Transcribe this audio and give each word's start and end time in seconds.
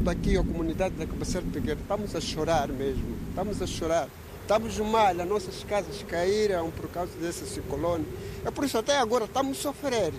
toda 0.00 0.12
aqui 0.12 0.36
a 0.36 0.42
comunidade 0.42 0.94
da 0.94 1.06
Cabaceira 1.06 1.46
Pequena, 1.52 1.78
estamos 1.80 2.16
a 2.16 2.20
chorar 2.20 2.68
mesmo, 2.68 3.16
estamos 3.28 3.60
a 3.60 3.66
chorar. 3.66 4.08
Estamos 4.40 4.78
mal, 4.78 5.10
as 5.10 5.28
nossas 5.28 5.62
casas 5.62 6.02
caíram 6.08 6.70
por 6.70 6.88
causa 6.88 7.12
desse 7.20 7.46
ciclone. 7.46 8.06
É 8.44 8.50
por 8.50 8.64
isso 8.64 8.78
até 8.78 8.98
agora 8.98 9.26
estamos 9.26 9.58
sofrendo. 9.58 10.16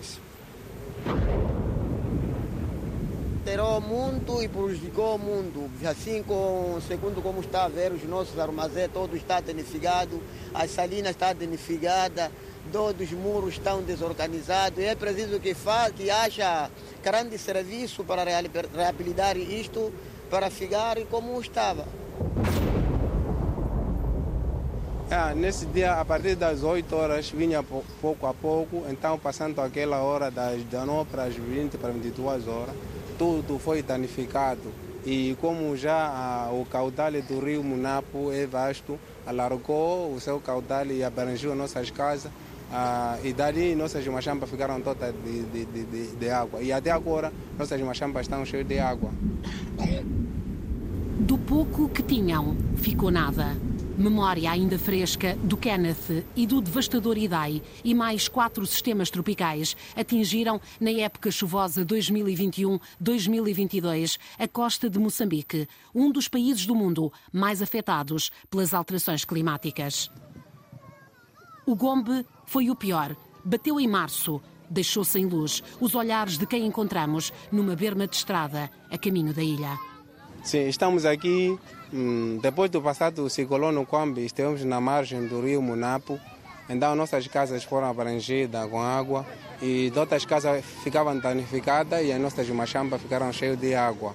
Alterou 3.40 3.80
muito 3.80 4.40
e 4.40 4.48
prejudicou 4.48 5.16
o 5.16 5.18
mundo. 5.18 5.68
Assim, 5.84 6.22
com, 6.22 6.78
segundo 6.86 7.20
como 7.20 7.40
está 7.40 7.64
a 7.64 7.68
ver, 7.68 7.92
os 7.92 8.04
nossos 8.04 8.38
armazéns 8.38 8.90
todos 8.92 9.16
estão 9.16 9.42
danificados, 9.42 10.18
as 10.54 10.70
salinas 10.70 11.10
estão 11.10 11.34
danificadas, 11.34 12.30
todos 12.72 13.12
os 13.12 13.12
muros 13.12 13.54
estão 13.54 13.82
desorganizados. 13.82 14.82
É 14.82 14.94
preciso 14.94 15.38
que, 15.38 15.54
fa, 15.54 15.90
que 15.90 16.10
haja 16.10 16.70
grande 17.04 17.36
serviço 17.36 18.02
para 18.02 18.24
reabilitar 18.24 19.36
isto, 19.36 19.92
para 20.30 20.50
ficar 20.50 20.96
como 21.10 21.38
estava. 21.40 21.84
Ah, 25.10 25.34
nesse 25.34 25.66
dia, 25.66 26.00
a 26.00 26.04
partir 26.06 26.34
das 26.36 26.62
8 26.62 26.96
horas, 26.96 27.30
vinha 27.30 27.62
pouco 28.00 28.26
a 28.26 28.32
pouco, 28.32 28.84
então 28.88 29.18
passando 29.18 29.60
aquela 29.60 29.98
hora 29.98 30.30
das 30.30 30.62
19 30.62 31.10
para 31.10 31.24
as 31.24 31.34
20 31.34 31.76
para 31.76 31.92
22 31.92 32.48
horas, 32.48 32.74
tudo 33.18 33.58
foi 33.58 33.82
danificado. 33.82 34.72
E 35.04 35.36
como 35.38 35.76
já 35.76 36.06
ah, 36.06 36.50
o 36.52 36.64
caudal 36.64 37.12
do 37.12 37.40
rio 37.40 37.62
Munapo 37.62 38.32
é 38.32 38.46
vasto, 38.46 38.98
alargou 39.26 40.14
o 40.14 40.18
seu 40.18 40.40
caudal 40.40 40.86
e 40.86 41.04
abrangeu 41.04 41.54
nossas 41.54 41.90
casas, 41.90 42.32
ah, 42.72 43.18
e 43.22 43.34
dali 43.34 43.74
nossas 43.74 44.06
machampas 44.06 44.48
ficaram 44.48 44.80
todas 44.80 45.14
de, 45.22 45.42
de, 45.44 45.66
de, 45.66 46.16
de, 46.16 46.30
água. 46.30 46.62
E 46.62 46.72
até 46.72 46.90
agora 46.90 47.30
nossas 47.58 47.78
machampas 47.82 48.22
estão 48.22 48.42
cheias 48.46 48.66
de 48.66 48.78
água. 48.78 49.10
Do 51.20 51.36
pouco 51.38 51.88
que 51.90 52.02
tinham, 52.02 52.56
ficou 52.76 53.10
nada. 53.10 53.54
Memória 53.96 54.50
ainda 54.50 54.76
fresca 54.78 55.36
do 55.44 55.56
Kenneth 55.56 56.24
e 56.34 56.44
do 56.46 56.60
devastador 56.62 57.18
Idai 57.18 57.62
e 57.84 57.94
mais 57.94 58.26
quatro 58.26 58.66
sistemas 58.66 59.10
tropicais 59.10 59.76
atingiram, 59.94 60.58
na 60.80 60.90
época 60.90 61.30
chuvosa 61.30 61.84
2021-2022, 61.84 64.18
a 64.38 64.48
costa 64.48 64.88
de 64.88 64.98
Moçambique, 64.98 65.68
um 65.94 66.10
dos 66.10 66.26
países 66.26 66.64
do 66.64 66.74
mundo 66.74 67.12
mais 67.30 67.60
afetados 67.60 68.30
pelas 68.50 68.72
alterações 68.72 69.26
climáticas. 69.26 70.10
O 71.64 71.76
Gombe 71.76 72.26
foi 72.52 72.68
o 72.70 72.76
pior. 72.76 73.16
Bateu 73.44 73.80
em 73.80 73.88
março, 73.88 74.40
deixou 74.68 75.04
sem 75.04 75.24
luz 75.24 75.62
os 75.80 75.94
olhares 75.94 76.36
de 76.36 76.46
quem 76.46 76.66
encontramos 76.66 77.32
numa 77.50 77.74
berma 77.74 78.06
de 78.06 78.14
estrada 78.14 78.70
a 78.90 78.98
caminho 78.98 79.32
da 79.32 79.42
ilha. 79.42 79.78
Sim, 80.44 80.68
estamos 80.68 81.04
aqui 81.04 81.58
Hum, 81.94 82.38
depois 82.40 82.70
do 82.70 82.80
passado 82.80 83.28
ciclone 83.28 83.74
no 83.74 83.84
Combi, 83.84 84.24
estivemos 84.24 84.64
na 84.64 84.80
margem 84.80 85.26
do 85.26 85.42
rio 85.42 85.60
Munapo, 85.60 86.18
então 86.66 86.96
nossas 86.96 87.26
casas 87.26 87.64
foram 87.64 87.86
abrangidas 87.86 88.66
com 88.70 88.80
água 88.80 89.26
e 89.60 89.92
outras 89.94 90.24
casas 90.24 90.64
ficavam 90.82 91.18
danificadas 91.18 92.02
e 92.02 92.10
as 92.10 92.18
nossas 92.18 92.48
machambas 92.48 93.02
ficaram 93.02 93.30
cheias 93.30 93.58
de 93.58 93.74
água. 93.74 94.14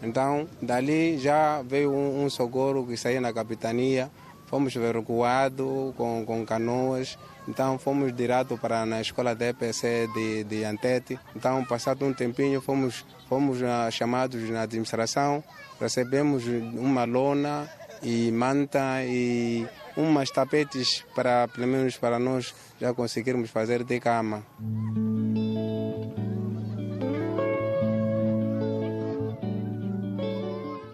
Então, 0.00 0.46
dali 0.62 1.18
já 1.18 1.60
veio 1.62 1.90
um, 1.90 2.24
um 2.24 2.30
socorro 2.30 2.86
que 2.86 2.96
saiu 2.96 3.20
na 3.20 3.32
capitania, 3.32 4.08
fomos 4.48 4.74
evacuados 4.74 5.94
com, 5.96 6.24
com 6.26 6.44
canoas, 6.44 7.16
então 7.46 7.78
fomos 7.78 8.12
direto 8.12 8.58
para 8.58 8.84
na 8.84 9.00
escola 9.00 9.34
de 9.34 9.50
EPC 9.50 10.08
de, 10.12 10.44
de 10.44 10.64
Antete. 10.64 11.18
Então, 11.36 11.64
passado 11.64 12.04
um 12.04 12.12
tempinho, 12.12 12.60
fomos, 12.60 13.04
fomos 13.28 13.60
uh, 13.60 13.90
chamados 13.90 14.42
na 14.50 14.62
administração 14.62 15.44
recebemos 15.80 16.44
uma 16.46 17.04
lona 17.04 17.68
e 18.02 18.30
manta 18.32 19.04
e 19.04 19.66
umas 19.96 20.30
tapetes 20.30 21.04
para, 21.14 21.48
pelo 21.48 21.66
menos 21.66 21.96
para 21.96 22.18
nós, 22.18 22.54
já 22.80 22.92
conseguirmos 22.94 23.50
fazer 23.50 23.84
de 23.84 24.00
cama. 24.00 24.44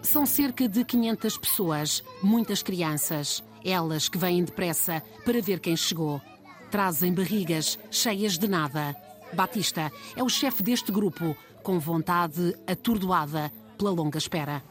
São 0.05 0.23
cerca 0.23 0.69
de 0.69 0.85
500 0.85 1.37
pessoas, 1.37 2.03
muitas 2.21 2.61
crianças. 2.61 3.43
Elas 3.65 4.07
que 4.07 4.19
vêm 4.19 4.43
depressa 4.43 5.01
para 5.25 5.41
ver 5.41 5.59
quem 5.59 5.75
chegou. 5.75 6.21
Trazem 6.69 7.11
barrigas 7.11 7.79
cheias 7.89 8.37
de 8.37 8.47
nada. 8.47 8.95
Batista 9.33 9.91
é 10.15 10.23
o 10.23 10.29
chefe 10.29 10.61
deste 10.61 10.91
grupo, 10.91 11.35
com 11.63 11.79
vontade 11.79 12.55
atordoada 12.67 13.51
pela 13.77 13.89
longa 13.89 14.19
espera. 14.19 14.63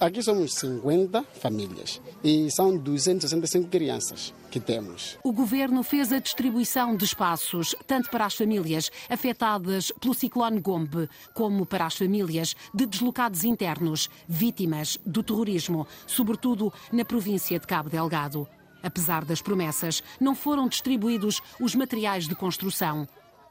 Aqui 0.00 0.22
somos 0.22 0.54
50 0.54 1.24
famílias 1.40 2.00
e 2.22 2.48
são 2.52 2.76
265 2.76 3.68
crianças 3.68 4.32
que 4.48 4.60
temos. 4.60 5.18
O 5.24 5.32
governo 5.32 5.82
fez 5.82 6.12
a 6.12 6.20
distribuição 6.20 6.94
de 6.94 7.04
espaços 7.04 7.74
tanto 7.84 8.08
para 8.08 8.26
as 8.26 8.36
famílias 8.36 8.92
afetadas 9.10 9.90
pelo 10.00 10.14
ciclone 10.14 10.60
Gombe, 10.60 11.08
como 11.34 11.66
para 11.66 11.86
as 11.86 11.96
famílias 11.96 12.54
de 12.72 12.86
deslocados 12.86 13.42
internos, 13.42 14.08
vítimas 14.28 15.00
do 15.04 15.20
terrorismo, 15.20 15.84
sobretudo 16.06 16.72
na 16.92 17.04
província 17.04 17.58
de 17.58 17.66
Cabo 17.66 17.90
Delgado. 17.90 18.46
Apesar 18.84 19.24
das 19.24 19.42
promessas, 19.42 20.00
não 20.20 20.36
foram 20.36 20.68
distribuídos 20.68 21.42
os 21.60 21.74
materiais 21.74 22.28
de 22.28 22.36
construção. 22.36 23.08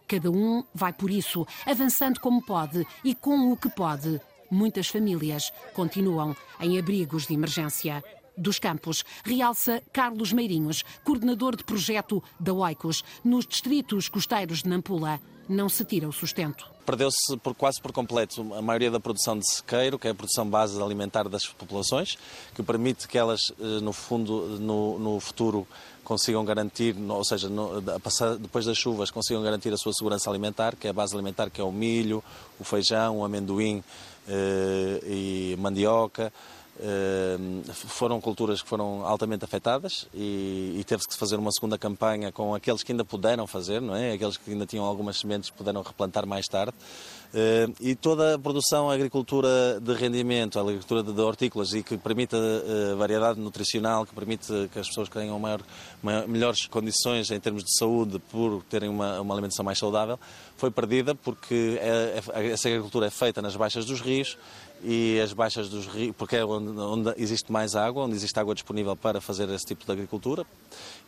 Cada 0.07 0.31
um 0.31 0.63
vai 0.73 0.93
por 0.93 1.11
isso, 1.11 1.45
avançando 1.65 2.21
como 2.21 2.41
pode 2.41 2.87
e 3.03 3.13
com 3.13 3.51
o 3.51 3.57
que 3.57 3.67
pode 3.67 4.21
muitas 4.49 4.87
famílias 4.87 5.51
continuam 5.73 6.35
em 6.59 6.77
abrigos 6.77 7.27
de 7.27 7.33
emergência. 7.33 8.03
Dos 8.37 8.59
Campos, 8.59 9.03
realça 9.23 9.81
Carlos 9.93 10.33
Meirinhos, 10.33 10.83
coordenador 11.05 11.55
de 11.55 11.63
projeto 11.63 12.21
da 12.37 12.53
Oicos, 12.53 13.03
nos 13.23 13.47
distritos 13.47 14.09
costeiros 14.09 14.63
de 14.63 14.69
Nampula. 14.69 15.21
Não 15.47 15.69
se 15.69 15.85
tira 15.85 16.07
o 16.07 16.11
sustento. 16.11 16.69
Perdeu-se 16.85 17.37
por, 17.37 17.55
quase 17.55 17.81
por 17.81 17.91
completo 17.91 18.53
a 18.53 18.61
maioria 18.61 18.91
da 18.91 18.99
produção 18.99 19.37
de 19.37 19.49
sequeiro, 19.49 19.97
que 19.97 20.07
é 20.07 20.11
a 20.11 20.15
produção 20.15 20.47
base 20.47 20.81
alimentar 20.81 21.29
das 21.29 21.45
populações, 21.45 22.17
que 22.53 22.61
permite 22.61 23.07
que 23.07 23.17
elas, 23.17 23.53
eh, 23.59 23.79
no 23.81 23.93
fundo, 23.93 24.59
no, 24.59 24.99
no 24.99 25.19
futuro, 25.19 25.67
consigam 26.03 26.45
garantir, 26.45 26.95
ou 27.09 27.25
seja, 27.25 27.49
depois 28.39 28.65
das 28.65 28.77
chuvas, 28.77 29.09
consigam 29.09 29.41
garantir 29.41 29.73
a 29.73 29.77
sua 29.77 29.93
segurança 29.93 30.29
alimentar, 30.29 30.75
que 30.75 30.87
é 30.87 30.91
a 30.91 30.93
base 30.93 31.13
alimentar, 31.13 31.49
que 31.49 31.59
é 31.59 31.63
o 31.63 31.71
milho, 31.71 32.23
o 32.59 32.63
feijão, 32.63 33.17
o 33.17 33.25
amendoim, 33.25 33.83
e 35.07 35.55
mandioca. 35.59 36.31
Eh, 36.77 37.37
foram 37.71 38.19
culturas 38.19 38.61
que 38.61 38.67
foram 38.67 39.05
altamente 39.05 39.45
afetadas 39.45 40.07
e, 40.13 40.75
e 40.77 40.83
teve-se 40.83 41.07
que 41.07 41.15
fazer 41.15 41.37
uma 41.37 41.51
segunda 41.51 41.77
campanha 41.77 42.33
com 42.33 42.53
aqueles 42.53 42.83
que 42.83 42.91
ainda 42.91 43.05
puderam 43.05 43.47
fazer, 43.47 43.81
não 43.81 43.95
é? 43.95 44.11
Aqueles 44.11 44.35
que 44.35 44.51
ainda 44.51 44.65
tinham 44.65 44.83
algumas 44.83 45.17
sementes 45.17 45.49
puderam 45.49 45.81
replantar 45.81 46.27
mais 46.27 46.45
tarde. 46.47 46.73
Uh, 47.33 47.73
e 47.81 47.95
toda 47.95 48.35
a 48.35 48.39
produção, 48.39 48.89
a 48.89 48.93
agricultura 48.93 49.79
de 49.81 49.93
rendimento, 49.93 50.57
a 50.57 50.61
agricultura 50.61 51.03
de, 51.03 51.19
hortícolas 51.19 51.73
e 51.73 51.83
que 51.83 51.97
permita 51.97 52.37
uh, 52.37 52.95
variedade 52.97 53.39
nutricional, 53.39 54.05
que 54.05 54.15
permite 54.15 54.47
que 54.71 54.79
as 54.79 54.87
pessoas 54.87 55.09
tenham 55.09 55.37
maior, 55.37 55.61
maior, 56.01 56.27
melhores 56.27 56.65
condições 56.67 57.31
em 57.31 57.39
termos 57.39 57.63
de 57.63 57.77
saúde 57.77 58.19
por 58.31 58.63
terem 58.63 58.89
uma, 58.89 59.19
uma 59.19 59.33
alimentação 59.33 59.65
mais 59.65 59.77
saudável, 59.77 60.19
foi 60.57 60.71
perdida 60.71 61.13
porque 61.13 61.77
é, 61.81 62.21
essa 62.51 62.69
agricultura 62.69 63.07
é 63.07 63.09
feita 63.09 63.41
nas 63.41 63.55
baixas 63.55 63.85
dos 63.85 63.99
rios 63.99 64.37
e 64.85 65.19
as 65.19 65.33
baixas 65.33 65.67
dos 65.67 65.87
rios, 65.87 66.13
porque 66.15 66.35
é 66.35 66.45
onde, 66.45 66.69
onde, 66.79 67.13
existe 67.17 67.51
mais 67.51 67.75
água, 67.75 68.03
onde 68.03 68.15
existe 68.15 68.39
água 68.39 68.53
disponível 68.53 68.95
para 68.95 69.19
fazer 69.19 69.49
esse 69.49 69.65
tipo 69.65 69.83
de 69.83 69.91
agricultura, 69.91 70.45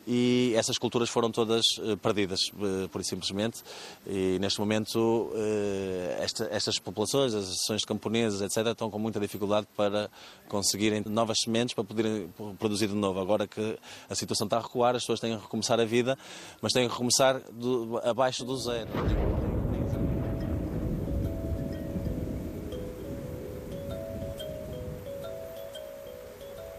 e 0.07 0.53
essas 0.55 0.79
culturas 0.79 1.09
foram 1.09 1.29
todas 1.29 1.63
uh, 1.77 1.95
perdidas, 1.97 2.39
uh, 2.53 2.89
pura 2.89 3.03
e 3.03 3.05
simplesmente. 3.05 3.61
E 4.07 4.39
neste 4.39 4.59
momento, 4.59 4.97
uh, 4.97 6.23
esta, 6.23 6.47
estas 6.49 6.79
populações, 6.79 7.35
as 7.35 7.43
associações 7.43 7.83
camponesas, 7.83 8.41
etc., 8.41 8.71
estão 8.71 8.89
com 8.89 8.97
muita 8.97 9.19
dificuldade 9.19 9.67
para 9.75 10.09
conseguirem 10.47 11.03
novas 11.05 11.37
sementes 11.43 11.75
para 11.75 11.83
poderem 11.83 12.29
produzir 12.57 12.87
de 12.87 12.95
novo. 12.95 13.19
Agora 13.19 13.45
que 13.45 13.77
a 14.09 14.15
situação 14.15 14.45
está 14.45 14.57
a 14.57 14.61
recuar, 14.61 14.95
as 14.95 15.03
pessoas 15.03 15.19
têm 15.19 15.35
que 15.35 15.43
recomeçar 15.43 15.79
a 15.79 15.85
vida, 15.85 16.17
mas 16.61 16.73
têm 16.73 16.87
que 16.87 16.93
recomeçar 16.93 17.41
do, 17.51 17.99
abaixo 18.03 18.43
do 18.43 18.57
zero. 18.57 18.89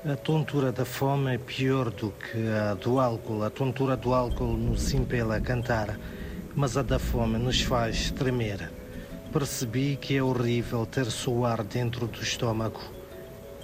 A 0.05 0.15
tontura 0.15 0.71
da 0.71 0.85
fome 0.85 1.35
é 1.35 1.39
pior 1.39 1.91
do 1.91 2.13
que 2.13 2.49
a 2.49 2.75
do 2.75 3.01
álcool. 3.01 3.43
A 3.43 3.51
tontura 3.51 3.97
do 3.97 4.15
álcool 4.15 4.57
nos 4.57 4.95
impela 4.95 5.37
a 5.37 5.41
cantar, 5.41 5.99
mas 6.55 6.77
a 6.77 6.83
da 6.83 7.01
fome 7.01 7.37
nos 7.37 7.63
faz 7.63 8.13
tremer. 8.13 8.71
Percebi 9.33 9.97
que 9.97 10.17
é 10.17 10.23
horrível 10.23 10.87
ter 10.87 11.07
suar 11.07 11.65
dentro 11.65 12.07
do 12.07 12.23
estômago. 12.23 12.81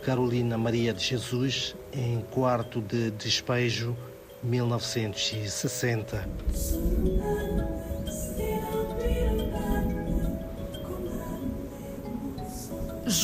Carolina 0.02 0.58
Maria 0.58 0.92
de 0.92 1.04
Jesus, 1.04 1.76
em 1.92 2.20
quarto 2.32 2.80
de 2.80 3.12
despejo, 3.12 3.96
1960. 4.42 6.28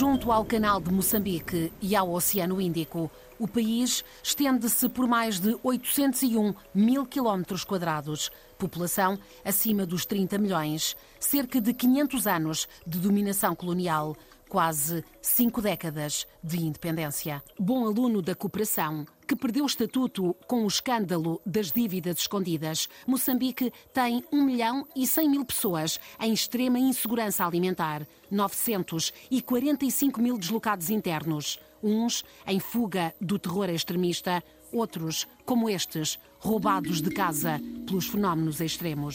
Junto 0.00 0.32
ao 0.32 0.46
canal 0.46 0.80
de 0.80 0.90
Moçambique 0.90 1.70
e 1.78 1.94
ao 1.94 2.10
Oceano 2.10 2.58
Índico, 2.58 3.10
o 3.38 3.46
país 3.46 4.02
estende-se 4.22 4.88
por 4.88 5.06
mais 5.06 5.38
de 5.38 5.58
801 5.62 6.54
mil 6.74 7.04
quilómetros 7.04 7.64
quadrados, 7.64 8.30
população 8.58 9.18
acima 9.44 9.84
dos 9.84 10.06
30 10.06 10.38
milhões, 10.38 10.96
cerca 11.18 11.60
de 11.60 11.74
500 11.74 12.26
anos 12.26 12.66
de 12.86 12.98
dominação 12.98 13.54
colonial, 13.54 14.16
quase 14.48 15.04
cinco 15.20 15.60
décadas 15.60 16.26
de 16.42 16.62
independência. 16.62 17.42
Bom 17.58 17.84
aluno 17.84 18.22
da 18.22 18.34
cooperação, 18.34 19.04
que 19.30 19.36
perdeu 19.36 19.62
o 19.62 19.66
estatuto 19.68 20.34
com 20.48 20.64
o 20.64 20.66
escândalo 20.66 21.40
das 21.46 21.70
dívidas 21.70 22.18
escondidas, 22.18 22.88
Moçambique 23.06 23.72
tem 23.94 24.24
1 24.32 24.42
milhão 24.42 24.84
e 24.96 25.06
100 25.06 25.30
mil 25.30 25.44
pessoas 25.44 26.00
em 26.18 26.32
extrema 26.32 26.80
insegurança 26.80 27.46
alimentar, 27.46 28.04
945 28.28 30.20
mil 30.20 30.36
deslocados 30.36 30.90
internos, 30.90 31.60
uns 31.80 32.24
em 32.44 32.58
fuga 32.58 33.14
do 33.20 33.38
terror 33.38 33.70
extremista, 33.70 34.42
outros, 34.72 35.28
como 35.44 35.70
estes, 35.70 36.18
roubados 36.40 37.00
de 37.00 37.10
casa 37.10 37.60
pelos 37.86 38.08
fenómenos 38.08 38.60
extremos. 38.60 39.14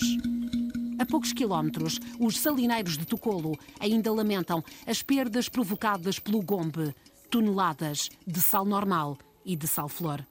A 0.97 1.05
poucos 1.05 1.33
quilómetros, 1.33 1.99
os 2.17 2.39
salineiros 2.39 2.97
de 2.97 3.05
Tocolo 3.05 3.59
ainda 3.81 4.13
lamentam 4.13 4.63
as 4.87 5.03
perdas 5.03 5.49
provocadas 5.49 6.19
pelo 6.19 6.41
Gombe, 6.41 6.95
toneladas 7.29 8.09
de 8.25 8.39
sal 8.39 8.63
normal 8.63 9.17
e 9.45 9.55
de 9.55 9.67
sal-flor. 9.67 10.25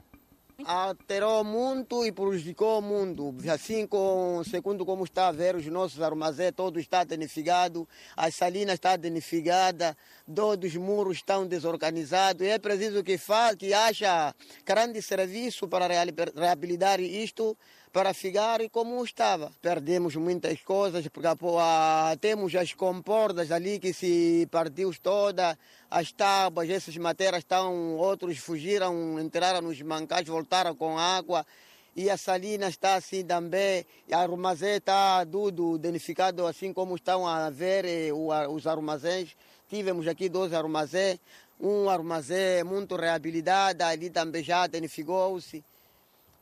Alterou 0.65 1.43
muito 1.43 2.07
e 2.07 2.13
prejudicou 2.13 2.81
muito. 2.81 3.35
Assim, 3.53 3.87
com, 3.87 4.41
segundo 4.49 4.87
como 4.87 5.03
está 5.05 5.29
a 5.29 5.33
ver, 5.33 5.57
os 5.57 5.67
nossos 5.67 6.01
armazéns 6.01 6.53
todos 6.55 6.81
estão 6.81 7.05
danificados, 7.05 7.85
as 8.17 8.37
salinas 8.37 8.75
estão 8.75 8.97
danificadas, 8.97 9.97
todos 10.33 10.71
os 10.71 10.77
muros 10.77 11.17
estão 11.17 11.47
desorganizados. 11.47 12.47
É 12.47 12.59
preciso 12.59 13.03
que, 13.03 13.19
faça, 13.19 13.57
que 13.57 13.75
haja 13.75 14.35
grande 14.65 15.03
serviço 15.03 15.67
para 15.67 15.89
reabilitar 15.89 17.01
isto 17.01 17.57
para 17.95 18.13
ficar 18.13 18.59
como 18.71 19.05
estava. 19.05 19.53
Perdemos 19.63 20.17
muitas 20.17 20.61
coisas, 20.63 21.07
porque 21.07 21.29
ah, 21.61 22.17
temos 22.21 22.53
as 22.57 22.73
comportas 22.73 23.53
ali 23.53 23.79
que 23.79 23.93
se 23.93 24.49
partiu 24.51 24.93
toda, 25.01 25.57
as 25.89 26.11
tábuas, 26.11 26.69
essas 26.69 26.97
matérias 26.97 27.45
estão, 27.45 27.97
outros 27.97 28.39
fugiram, 28.39 29.21
entraram 29.21 29.61
nos 29.61 29.81
mancais, 29.81 30.27
voltaram 30.27 30.75
com 30.75 30.99
água. 30.99 31.47
E 31.95 32.11
a 32.11 32.17
salina 32.17 32.67
está 32.67 32.97
assim 32.97 33.25
também, 33.25 33.87
a 34.11 34.19
armazém 34.19 34.79
está 34.79 35.25
tudo 35.25 35.79
danificado, 35.79 36.45
assim 36.49 36.73
como 36.73 36.97
estão 36.97 37.25
a 37.25 37.49
ver 37.49 37.85
eh, 37.85 38.13
os 38.13 38.67
armazéns. 38.67 39.37
Tivemos 39.69 40.09
aqui 40.09 40.29
dois 40.29 40.53
armazéns, 40.53 41.21
um 41.61 41.89
armazém 41.89 42.65
muito 42.65 42.97
reabilitado, 42.97 43.85
ali 43.85 44.11
também 44.11 44.43
já 44.43 44.67
danificou-se 44.67 45.63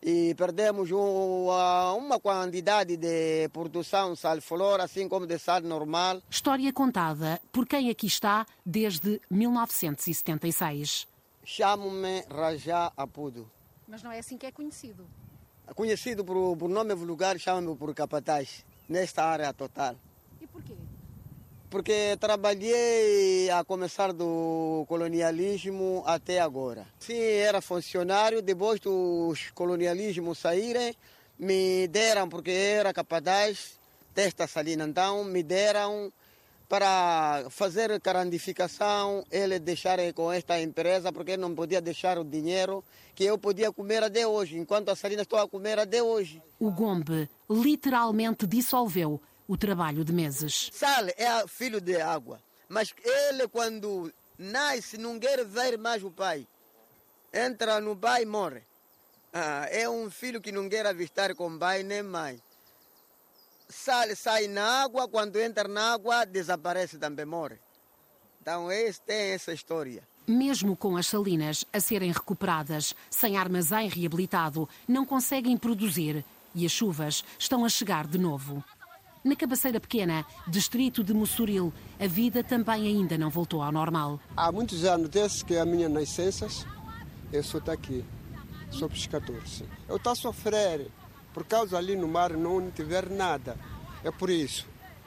e 0.02 0.34
perdemos 0.34 0.90
uma 0.90 2.18
quantidade 2.20 2.96
de 2.96 3.48
produção 3.50 4.16
sal-flor, 4.16 4.80
assim 4.80 5.08
como 5.08 5.26
de 5.26 5.38
sal 5.38 5.60
normal. 5.60 6.20
História 6.28 6.72
contada 6.72 7.40
por 7.52 7.66
quem 7.66 7.88
aqui 7.88 8.06
está 8.06 8.44
desde 8.66 9.20
1976. 9.30 11.06
Chamo-me 11.44 12.24
Rajá 12.28 12.92
Apudo. 12.96 13.48
Mas 13.86 14.02
não 14.02 14.10
é 14.10 14.18
assim 14.18 14.36
que 14.36 14.46
é 14.46 14.52
conhecido? 14.52 15.06
Conhecido 15.74 16.24
por, 16.24 16.56
por 16.56 16.68
nome 16.68 16.94
vulgar, 16.94 17.38
chama-me 17.38 17.76
por 17.76 17.94
capataz, 17.94 18.64
nesta 18.88 19.24
área 19.24 19.52
total. 19.52 19.96
Porque 21.72 22.18
trabalhei 22.20 23.48
a 23.48 23.64
começar 23.64 24.12
do 24.12 24.84
colonialismo 24.86 26.02
até 26.04 26.38
agora. 26.38 26.86
Sim, 26.98 27.18
era 27.18 27.62
funcionário, 27.62 28.42
depois 28.42 28.78
dos 28.78 29.50
colonialismos 29.54 30.36
saírem, 30.36 30.94
me 31.38 31.88
deram, 31.88 32.28
porque 32.28 32.50
era 32.50 32.92
capataz 32.92 33.78
desta 34.14 34.46
salina, 34.46 34.84
então 34.84 35.24
me 35.24 35.42
deram 35.42 36.12
para 36.68 37.46
fazer 37.48 37.98
carandificação, 38.02 39.24
ele 39.30 39.58
deixar 39.58 39.98
com 40.12 40.30
esta 40.30 40.60
empresa, 40.60 41.10
porque 41.10 41.38
não 41.38 41.54
podia 41.54 41.80
deixar 41.80 42.18
o 42.18 42.24
dinheiro 42.24 42.84
que 43.14 43.24
eu 43.24 43.38
podia 43.38 43.72
comer 43.72 44.02
até 44.02 44.26
hoje, 44.26 44.58
enquanto 44.58 44.90
a 44.90 44.96
salina 44.96 45.22
estou 45.22 45.38
a 45.38 45.48
comer 45.48 45.78
até 45.78 46.02
hoje. 46.02 46.42
O 46.60 46.70
Gombe 46.70 47.30
literalmente 47.48 48.46
dissolveu 48.46 49.22
o 49.46 49.56
trabalho 49.56 50.04
de 50.04 50.12
meses. 50.12 50.70
Sal 50.72 51.06
é 51.16 51.46
filho 51.48 51.80
de 51.80 52.00
água, 52.00 52.40
mas 52.68 52.94
ele 53.04 53.48
quando 53.48 54.12
nasce 54.38 54.96
não 54.96 55.18
quer 55.18 55.44
ver 55.44 55.78
mais 55.78 56.02
o 56.02 56.10
pai. 56.10 56.46
Entra 57.32 57.80
no 57.80 57.96
pai 57.96 58.22
e 58.22 58.26
morre. 58.26 58.62
Ah, 59.32 59.66
é 59.70 59.88
um 59.88 60.10
filho 60.10 60.40
que 60.40 60.52
não 60.52 60.68
quer 60.68 60.86
avistar 60.86 61.34
com 61.34 61.58
pai 61.58 61.82
nem 61.82 62.02
mãe. 62.02 62.40
Sal 63.68 64.14
sai 64.14 64.48
na 64.48 64.82
água, 64.82 65.08
quando 65.08 65.40
entra 65.40 65.66
na 65.66 65.94
água 65.94 66.26
desaparece 66.26 66.98
também, 66.98 67.24
morre. 67.24 67.58
Então 68.40 68.70
esse 68.70 69.00
tem 69.00 69.32
essa 69.32 69.52
história. 69.52 70.02
Mesmo 70.26 70.76
com 70.76 70.96
as 70.96 71.06
salinas 71.06 71.64
a 71.72 71.80
serem 71.80 72.12
recuperadas, 72.12 72.94
sem 73.10 73.36
armazém 73.36 73.88
reabilitado, 73.88 74.68
não 74.86 75.04
conseguem 75.04 75.56
produzir 75.56 76.24
e 76.54 76.66
as 76.66 76.72
chuvas 76.72 77.24
estão 77.38 77.64
a 77.64 77.68
chegar 77.68 78.06
de 78.06 78.18
novo. 78.18 78.62
Na 79.24 79.36
Cabaceira 79.36 79.78
Pequena, 79.78 80.26
distrito 80.48 81.04
de 81.04 81.14
Mussuril, 81.14 81.72
a 82.00 82.08
vida 82.08 82.42
também 82.42 82.88
ainda 82.88 83.16
não 83.16 83.30
voltou 83.30 83.62
ao 83.62 83.70
normal. 83.70 84.18
Há 84.36 84.50
muitos 84.50 84.84
anos, 84.84 85.08
desde 85.08 85.44
que 85.44 85.56
a 85.56 85.64
minha 85.64 85.88
nascença, 85.88 86.48
eu 87.32 87.44
sou 87.44 87.62
aqui. 87.68 88.04
Sou 88.68 88.88
pescador, 88.88 89.40
sim. 89.46 89.64
Eu 89.88 89.94
estou 89.94 90.12
a 90.12 90.16
sofrer 90.16 90.90
por 91.32 91.44
causa 91.44 91.78
ali 91.78 91.94
no 91.94 92.08
mar 92.08 92.32
não 92.32 92.68
tiver 92.72 93.08
nada. 93.08 93.56
É 94.02 94.10
por 94.10 94.28
isso. 94.28 94.66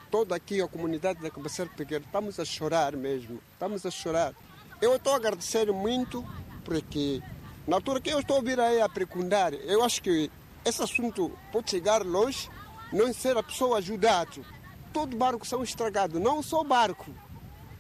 Toda 0.10 0.34
aqui 0.34 0.62
a 0.62 0.68
comunidade 0.68 1.22
da 1.22 1.30
Cabaceira 1.30 1.70
Pequena 1.76 2.06
estamos 2.06 2.40
a 2.40 2.46
chorar 2.46 2.96
mesmo. 2.96 3.42
Estamos 3.52 3.86
a 3.86 3.92
chorar. 3.92 4.34
Eu 4.82 4.96
estou 4.96 5.12
a 5.12 5.18
agradecer 5.18 5.70
muito 5.74 6.26
porque 6.64 7.22
na 7.68 7.76
altura 7.76 8.00
que 8.00 8.12
eu 8.12 8.20
estou 8.20 8.38
a 8.38 8.42
vir 8.42 8.62
aí 8.62 8.80
a 8.80 8.88
precundar, 8.88 9.54
eu 9.54 9.84
acho 9.84 10.02
que 10.02 10.32
esse 10.64 10.82
assunto 10.82 11.38
pode 11.52 11.70
chegar 11.70 12.02
longe 12.06 12.50
não 12.96 13.14
ser 13.14 13.38
a 13.38 13.44
pessoa 13.44 13.80
ajudado. 13.80 14.46
Todo 14.94 15.18
barco 15.18 15.46
são 15.46 15.62
estragados, 15.62 16.20
não 16.22 16.42
só 16.42 16.64
barco. 16.64 17.12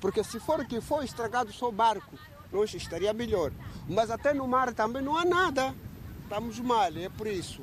Porque 0.01 0.21
se 0.23 0.39
for 0.41 0.65
que 0.65 0.81
for 0.81 1.03
estragado 1.03 1.53
só 1.53 1.71
barco, 1.71 2.19
nós 2.51 2.73
estaria 2.73 3.13
melhor. 3.13 3.53
Mas 3.87 4.11
até 4.11 4.33
no 4.33 4.45
mar 4.45 4.73
também 4.73 5.01
não 5.01 5.17
há 5.17 5.23
nada. 5.23 5.73
Estamos 6.23 6.59
mal, 6.59 6.91
é 6.97 7.07
por 7.07 7.27
isso. 7.27 7.61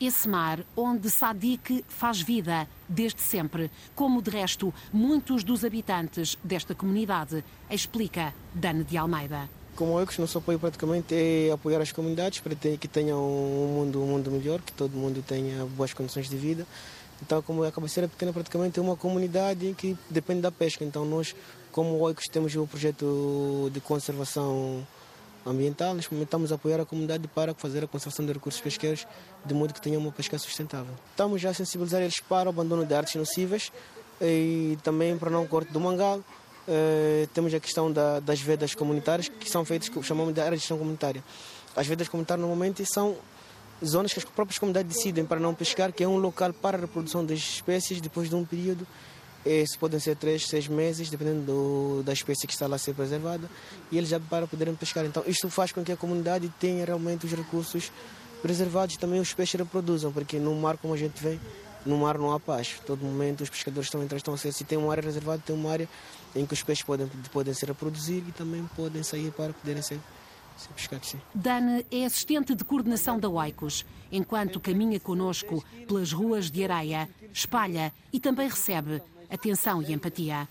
Esse 0.00 0.26
mar 0.26 0.64
onde 0.74 1.10
Sadiq 1.10 1.84
faz 1.86 2.20
vida 2.20 2.66
desde 2.88 3.20
sempre, 3.20 3.70
como 3.94 4.22
de 4.22 4.30
resto 4.30 4.72
muitos 4.92 5.44
dos 5.44 5.64
habitantes 5.64 6.38
desta 6.42 6.74
comunidade, 6.74 7.44
explica 7.70 8.34
Dana 8.54 8.82
de 8.82 8.96
Almeida. 8.96 9.48
Como 9.76 9.98
eu, 9.98 10.06
nosso 10.18 10.38
apoio 10.38 10.58
praticamente 10.58 11.14
é 11.14 11.50
apoiar 11.52 11.80
as 11.80 11.90
comunidades 11.90 12.38
para 12.38 12.54
que 12.54 12.86
tenham 12.86 13.18
um 13.18 13.74
mundo, 13.74 14.02
um 14.02 14.06
mundo 14.06 14.30
melhor, 14.30 14.60
que 14.60 14.72
todo 14.72 14.92
mundo 14.92 15.22
tenha 15.26 15.64
boas 15.66 15.92
condições 15.92 16.28
de 16.28 16.36
vida. 16.36 16.64
Então, 17.20 17.42
como 17.42 17.64
a 17.64 17.72
cabeceira 17.72 18.06
pequena, 18.06 18.32
praticamente 18.32 18.78
é 18.78 18.82
uma 18.82 18.96
comunidade 18.96 19.74
que 19.76 19.96
depende 20.08 20.42
da 20.42 20.52
pesca. 20.52 20.84
Então, 20.84 21.04
nós, 21.04 21.34
como 21.72 21.98
OICOS, 21.98 22.26
temos 22.30 22.54
o 22.54 22.66
projeto 22.66 23.70
de 23.72 23.80
conservação 23.80 24.86
ambiental, 25.46 25.94
nós 25.94 26.08
estamos 26.10 26.52
a 26.52 26.54
apoiar 26.54 26.80
a 26.80 26.86
comunidade 26.86 27.26
para 27.28 27.52
fazer 27.54 27.84
a 27.84 27.86
conservação 27.86 28.24
de 28.24 28.32
recursos 28.32 28.60
pesqueiros 28.60 29.06
de 29.44 29.54
modo 29.54 29.74
que 29.74 29.80
tenha 29.80 29.98
uma 29.98 30.10
pesca 30.10 30.38
sustentável. 30.38 30.94
Estamos 31.10 31.40
já 31.40 31.50
a 31.50 31.54
sensibilizar 31.54 32.00
eles 32.00 32.20
para 32.20 32.48
o 32.48 32.50
abandono 32.50 32.86
de 32.86 32.94
artes 32.94 33.14
nocivas 33.16 33.70
e 34.20 34.78
também 34.82 35.18
para 35.18 35.30
não 35.30 35.46
corte 35.46 35.70
do 35.72 35.80
mangal 35.80 36.20
Uh, 36.66 37.26
temos 37.34 37.52
a 37.52 37.60
questão 37.60 37.92
da, 37.92 38.20
das 38.20 38.40
vedas 38.40 38.74
comunitárias, 38.74 39.28
que 39.28 39.50
são 39.50 39.64
feitas, 39.64 39.90
chamamos 40.02 40.32
de 40.32 40.40
área 40.40 40.52
de 40.52 40.58
gestão 40.58 40.78
comunitária. 40.78 41.22
As 41.76 41.86
vedas 41.86 42.08
comunitárias, 42.08 42.40
normalmente, 42.40 42.84
são 42.86 43.16
zonas 43.84 44.12
que 44.12 44.18
as 44.18 44.24
próprias 44.24 44.58
comunidades 44.58 44.96
decidem 44.96 45.24
para 45.24 45.38
não 45.38 45.54
pescar, 45.54 45.92
que 45.92 46.02
é 46.02 46.08
um 46.08 46.16
local 46.16 46.52
para 46.52 46.76
a 46.78 46.80
reprodução 46.80 47.24
das 47.24 47.38
espécies 47.38 48.00
depois 48.00 48.28
de 48.28 48.34
um 48.34 48.44
período. 48.44 48.86
Isso 49.44 49.78
podem 49.78 50.00
ser 50.00 50.16
três, 50.16 50.46
seis 50.46 50.66
meses, 50.66 51.10
dependendo 51.10 51.42
do, 51.42 52.02
da 52.02 52.14
espécie 52.14 52.46
que 52.46 52.54
está 52.54 52.66
lá 52.66 52.76
a 52.76 52.78
ser 52.78 52.94
preservada, 52.94 53.50
e 53.92 53.98
eles 53.98 54.08
já 54.08 54.18
para 54.18 54.46
poderem 54.46 54.74
pescar. 54.74 55.04
Então, 55.04 55.22
isto 55.26 55.50
faz 55.50 55.70
com 55.70 55.84
que 55.84 55.92
a 55.92 55.96
comunidade 55.96 56.50
tenha 56.58 56.84
realmente 56.84 57.26
os 57.26 57.32
recursos 57.32 57.92
preservados 58.40 58.94
e 58.94 58.98
também 58.98 59.20
os 59.20 59.34
peixes 59.34 59.58
reproduzam, 59.58 60.10
porque 60.12 60.38
no 60.38 60.54
mar, 60.54 60.78
como 60.78 60.94
a 60.94 60.96
gente 60.96 61.22
vê, 61.22 61.38
no 61.84 61.98
mar 61.98 62.16
não 62.16 62.32
há 62.32 62.40
paz. 62.40 62.80
Todo 62.86 63.04
momento 63.04 63.42
os 63.42 63.50
pescadores 63.50 63.86
estão 63.86 64.02
estão 64.16 64.32
a 64.32 64.38
ser, 64.38 64.52
se 64.52 64.64
tem 64.64 64.78
uma 64.78 64.90
área 64.90 65.02
reservada, 65.02 65.42
tem 65.44 65.54
uma 65.54 65.70
área 65.70 65.88
em 66.34 66.44
que 66.46 66.52
os 66.52 66.62
peixes 66.62 66.84
podem, 66.84 67.08
podem 67.32 67.54
ser 67.54 67.66
reproduzidos 67.66 68.28
e 68.28 68.32
também 68.32 68.64
podem 68.76 69.02
sair 69.02 69.30
para 69.32 69.52
poderem 69.52 69.82
ser, 69.82 70.00
ser 70.56 70.72
pescados. 70.74 71.10
Sim. 71.10 71.20
Dana 71.34 71.84
é 71.90 72.04
assistente 72.04 72.54
de 72.54 72.64
coordenação 72.64 73.18
da 73.18 73.28
Oicos, 73.28 73.84
enquanto 74.10 74.60
caminha 74.60 74.98
conosco 74.98 75.64
pelas 75.86 76.12
ruas 76.12 76.50
de 76.50 76.64
areia, 76.64 77.08
espalha 77.32 77.92
e 78.12 78.18
também 78.18 78.48
recebe 78.48 79.02
atenção 79.30 79.82
e 79.82 79.92
empatia. 79.92 80.48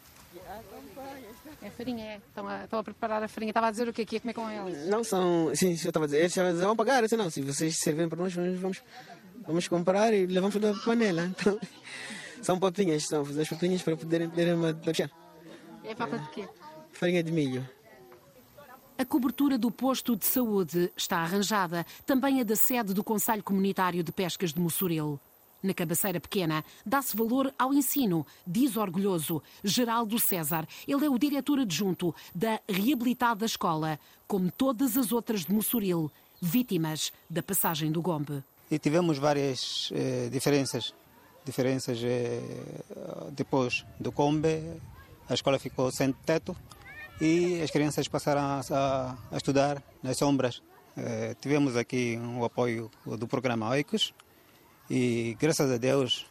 É 1.62 1.70
farinha, 1.70 2.04
é. 2.04 2.18
Estão 2.18 2.46
a, 2.46 2.63
estão 2.66 2.80
a 2.80 2.84
preparar 2.84 3.24
a 3.24 3.28
farinha. 3.30 3.52
Estava 3.52 3.68
a 3.68 3.72
dizer 3.72 3.88
o 3.88 3.94
que 3.94 4.02
aqui 4.02 4.16
ia 4.16 4.20
comer 4.20 4.34
com 4.34 4.50
eles. 4.50 4.86
Não 4.90 5.02
são. 5.02 5.50
Sim, 5.56 5.70
eu 5.70 5.75
estava 5.75 6.04
a 6.04 6.08
dizer. 6.08 6.20
Eles 6.20 6.38
a 6.38 6.66
vão 6.66 6.75
pagar. 6.75 6.98
Eu 6.98 7.04
disse, 7.04 7.16
não, 7.16 7.30
se 7.30 7.42
vocês 7.42 7.78
servem 7.78 8.10
para 8.10 8.22
nós, 8.22 8.36
nós 8.36 8.60
vamos, 8.60 8.82
vamos 9.48 9.68
comprar 9.70 10.13
e 10.13 10.25
levamos 10.25 10.54
tudo 10.54 10.68
a 10.68 10.74
panela. 10.74 11.24
Então, 11.25 11.58
são 12.44 12.60
papinhas, 12.60 13.04
estão 13.04 13.22
a 13.22 13.25
fazer 13.25 13.44
as 13.44 13.48
papinhas 13.48 13.82
para 13.82 13.96
poderem 13.96 14.30
poderem 14.30 14.74
deixar. 14.84 15.10
É 15.84 15.94
papa 15.94 16.18
de 16.18 16.30
quê? 16.30 16.48
Farinha 16.92 17.22
de 17.24 17.32
milho. 17.32 17.68
A 18.98 19.04
cobertura 19.04 19.58
do 19.58 19.70
posto 19.72 20.16
de 20.16 20.25
saúde 20.25 20.92
está 20.96 21.18
arranjada, 21.18 21.86
também 22.06 22.40
a 22.40 22.44
da 22.44 22.56
sede 22.56 22.94
do 22.94 23.04
Conselho 23.04 23.44
Comunitário 23.44 24.04
de 24.04 24.12
Pescas 24.12 24.54
de 24.54 24.62
Mossoril. 24.62 25.20
Na 25.62 25.74
cabaceira 25.74 26.20
pequena, 26.20 26.63
dá-se 26.86 27.16
valor 27.16 27.54
ao 27.58 27.74
ensino, 27.74 28.25
diz 28.46 28.78
orgulhoso 28.78 29.42
Geraldo 29.63 30.20
César. 30.20 30.68
Ele 30.88 31.06
é 31.06 31.10
o 31.10 31.18
diretor 31.18 31.60
adjunto 31.60 32.13
da 32.36 32.60
reabilitada 32.70 33.46
escola, 33.46 34.00
como 34.28 34.52
todas 34.52 34.96
as 34.98 35.12
outras 35.12 35.46
de 35.46 35.54
Mossoril, 35.54 36.12
vítimas 36.42 37.12
da 37.30 37.42
passagem 37.42 37.92
do 37.92 38.02
Gombe. 38.02 38.44
E 38.70 38.78
tivemos 38.78 39.18
várias 39.18 39.90
eh, 39.94 40.30
diferenças. 40.32 40.94
Diferenças 41.46 42.00
eh, 42.04 42.42
depois 43.32 43.86
do 44.00 44.12
Gombe, 44.12 44.82
a 45.30 45.34
escola 45.34 45.60
ficou 45.60 45.92
sem 45.92 46.12
teto 46.12 46.56
e 47.22 47.62
as 47.62 47.72
crianças 47.72 48.08
passaram 48.08 48.42
a, 48.42 49.18
a 49.32 49.38
estudar 49.38 49.82
nas 50.01 50.18
sombras. 50.18 50.62
Eh, 50.96 51.36
tivemos 51.39 51.75
aqui 51.75 52.20
o 52.38 52.44
apoio 52.44 52.92
do 53.06 53.27
programa 53.27 53.70
OICOS, 53.70 54.13
e 54.89 55.36
graças 55.39 55.72
a 55.72 55.77
Deus 55.77 56.25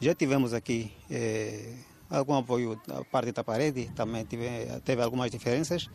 já 0.00 0.14
tivemos 0.14 0.54
aqui 0.54 0.92
eh, 1.10 1.74
algum 2.08 2.34
apoio 2.34 2.80
da 2.86 3.04
parte 3.04 3.32
da 3.32 3.44
parede, 3.44 3.90
também 3.94 4.24
tive, 4.24 4.48
teve 4.84 5.02
algumas 5.02 5.30
diferenças 5.30 5.88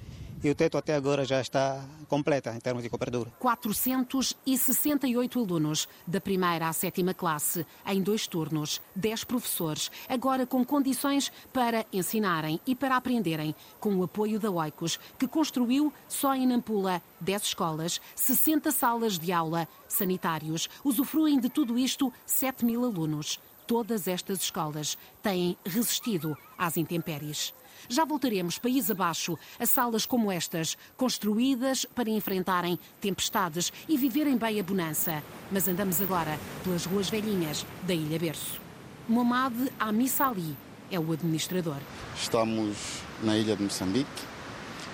e 0.43 0.49
o 0.49 0.55
teto 0.55 0.77
até 0.77 0.95
agora 0.95 1.23
já 1.23 1.39
está 1.39 1.85
completa 2.07 2.53
em 2.55 2.59
termos 2.59 2.83
de 2.83 2.89
cobertura. 2.89 3.31
468 3.39 5.39
alunos, 5.39 5.87
da 6.05 6.19
primeira 6.19 6.67
à 6.67 6.73
sétima 6.73 7.13
classe, 7.13 7.65
em 7.85 8.01
dois 8.01 8.27
turnos, 8.27 8.81
10 8.95 9.23
professores, 9.23 9.91
agora 10.09 10.45
com 10.45 10.65
condições 10.65 11.31
para 11.53 11.85
ensinarem 11.93 12.59
e 12.65 12.75
para 12.75 12.95
aprenderem, 12.95 13.55
com 13.79 13.95
o 13.95 14.03
apoio 14.03 14.39
da 14.39 14.49
Oicos, 14.49 14.99
que 15.17 15.27
construiu 15.27 15.93
só 16.07 16.33
em 16.33 16.47
Nampula 16.47 17.01
10 17.19 17.43
escolas, 17.43 18.01
60 18.15 18.71
salas 18.71 19.19
de 19.19 19.31
aula, 19.31 19.67
sanitários. 19.87 20.67
Usufruem 20.83 21.39
de 21.39 21.49
tudo 21.49 21.77
isto 21.77 22.11
7 22.25 22.65
mil 22.65 22.83
alunos. 22.83 23.39
Todas 23.67 24.07
estas 24.07 24.41
escolas 24.41 24.97
têm 25.21 25.55
resistido 25.65 26.35
às 26.57 26.77
intempéries. 26.77 27.53
Já 27.89 28.05
voltaremos 28.05 28.57
país 28.57 28.89
abaixo 28.89 29.37
a 29.59 29.65
salas 29.65 30.05
como 30.05 30.31
estas, 30.31 30.77
construídas 30.95 31.85
para 31.85 32.09
enfrentarem 32.09 32.79
tempestades 32.99 33.71
e 33.87 33.97
viverem 33.97 34.37
bem 34.37 34.59
a 34.59 34.63
bonança. 34.63 35.23
Mas 35.51 35.67
andamos 35.67 36.01
agora 36.01 36.39
pelas 36.63 36.85
ruas 36.85 37.09
velhinhas 37.09 37.65
da 37.83 37.93
Ilha 37.93 38.19
Berço. 38.19 38.61
Mohamed 39.07 39.71
Amissali 39.79 40.55
é 40.91 40.99
o 40.99 41.11
administrador. 41.11 41.77
Estamos 42.15 42.77
na 43.23 43.37
ilha 43.37 43.55
de 43.55 43.63
Moçambique. 43.63 44.09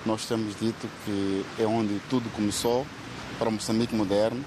Nós 0.05 0.25
temos 0.25 0.57
dito 0.59 0.87
que 1.03 1.45
é 1.59 1.65
onde 1.65 1.99
tudo 2.09 2.29
começou 2.29 2.85
para 3.37 3.49
o 3.49 3.51
Moçambique 3.51 3.95
moderno. 3.95 4.43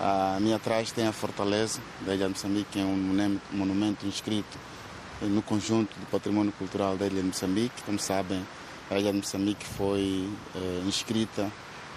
A 0.00 0.38
minha 0.40 0.56
atrás 0.56 0.92
tem 0.92 1.06
a 1.06 1.12
fortaleza 1.12 1.80
da 2.06 2.14
ilha 2.14 2.26
de 2.26 2.30
Moçambique, 2.30 2.72
que 2.72 2.80
é 2.80 2.84
um 2.84 3.40
monumento 3.50 4.06
inscrito 4.06 4.56
no 5.22 5.42
conjunto 5.42 5.98
do 5.98 6.06
patrimônio 6.06 6.52
cultural 6.52 6.96
da 6.96 7.06
ilha 7.06 7.20
de 7.20 7.26
Moçambique. 7.26 7.82
Como 7.84 7.98
sabem, 7.98 8.44
a 8.90 8.98
ilha 8.98 9.12
de 9.12 9.18
Moçambique 9.18 9.64
foi 9.64 10.28
eh, 10.54 10.82
inscrita 10.86 11.50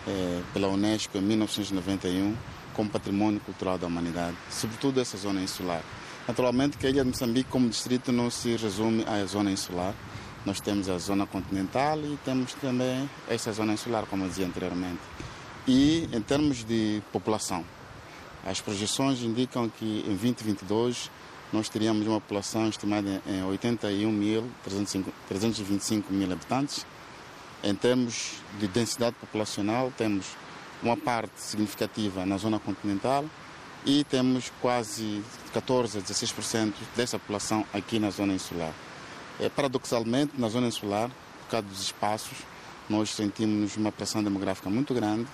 eh, 0.08 0.42
pela 0.54 0.68
Unesco 0.68 1.18
em 1.18 1.22
1991 1.22 2.36
como 2.74 2.90
patrimônio 2.90 3.40
cultural 3.42 3.78
da 3.78 3.88
humanidade, 3.88 4.36
sobretudo 4.50 5.00
essa 5.00 5.18
zona 5.18 5.42
insular. 5.42 5.84
Naturalmente 6.28 6.78
que 6.78 6.88
a 6.88 6.90
ilha 6.90 7.04
de 7.04 7.10
Moçambique 7.10 7.50
como 7.50 7.70
distrito 7.70 8.12
não 8.12 8.30
se 8.30 8.56
resume 8.56 9.04
à 9.06 9.24
zona 9.26 9.52
insular. 9.52 9.94
Nós 10.46 10.60
temos 10.60 10.90
a 10.90 10.98
zona 10.98 11.28
continental 11.28 12.00
e 12.00 12.18
temos 12.26 12.54
também 12.56 13.10
essa 13.30 13.52
zona 13.52 13.74
insular, 13.74 14.06
como 14.06 14.24
eu 14.24 14.30
dizia 14.30 14.48
anteriormente. 14.48 15.00
E 15.68 16.10
em 16.12 16.22
termos 16.22 16.64
de 16.64 17.02
população, 17.12 17.64
as 18.46 18.60
projeções 18.60 19.22
indicam 19.22 19.70
que 19.70 20.04
em 20.08 20.16
2022 20.16 21.12
nós 21.52 21.68
teríamos 21.70 22.08
uma 22.08 22.22
população 22.22 22.70
estimada 22.70 23.22
em 23.28 23.42
81.325 23.58 26.04
mil 26.10 26.32
habitantes. 26.32 26.86
Em 27.64 27.76
termos 27.76 28.38
de 28.60 28.68
densidade 28.68 29.16
populacional, 29.20 29.92
temos 29.98 30.26
uma 30.82 30.98
parte 30.98 31.42
significativa 31.42 32.26
na 32.26 32.38
zona 32.38 32.60
continental 32.60 33.26
e 33.86 34.04
temos 34.06 34.52
quase 34.62 35.22
14 35.54 35.98
a 35.98 36.02
16% 36.02 36.74
dessa 36.96 37.20
população 37.20 37.66
aqui 37.74 38.00
na 38.00 38.10
zona 38.10 38.34
insular. 38.34 38.74
É, 39.40 39.50
paradoxalmente, 39.50 40.34
na 40.38 40.50
zona 40.50 40.68
insular, 40.68 41.10
por 41.10 41.52
causa 41.52 41.68
dos 41.68 41.82
espaços, 41.82 42.38
nós 42.90 43.10
sentimos 43.10 43.78
uma 43.78 43.92
pressão 43.92 44.24
demográfica 44.24 44.70
muito 44.70 44.94
grande 44.94 45.28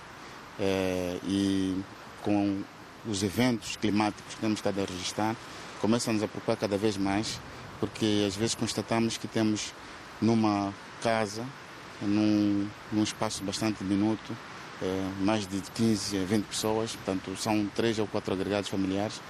é, 0.59 1.19
e 1.23 1.75
com 2.21 2.63
os 3.07 3.23
eventos 3.23 3.75
climáticos 3.75 4.35
que 4.35 4.41
temos 4.41 4.59
estado 4.59 4.81
a 4.81 4.85
registrar, 4.85 5.35
começam 5.81 6.11
a 6.11 6.17
nos 6.17 6.25
preocupar 6.25 6.57
cada 6.57 6.77
vez 6.77 6.97
mais, 6.97 7.39
porque 7.79 8.25
às 8.27 8.35
vezes 8.35 8.55
constatamos 8.55 9.17
que 9.17 9.27
temos 9.27 9.73
numa 10.21 10.73
casa, 11.01 11.45
num, 12.01 12.67
num 12.91 13.03
espaço 13.03 13.43
bastante 13.43 13.83
diminuto, 13.83 14.35
é, 14.81 15.09
mais 15.21 15.47
de 15.47 15.61
15 15.75 16.19
a 16.19 16.25
20 16.25 16.45
pessoas, 16.45 16.95
portanto 16.95 17.35
são 17.37 17.69
três 17.75 17.97
ou 17.99 18.07
quatro 18.07 18.33
agregados 18.33 18.69
familiares, 18.69 19.21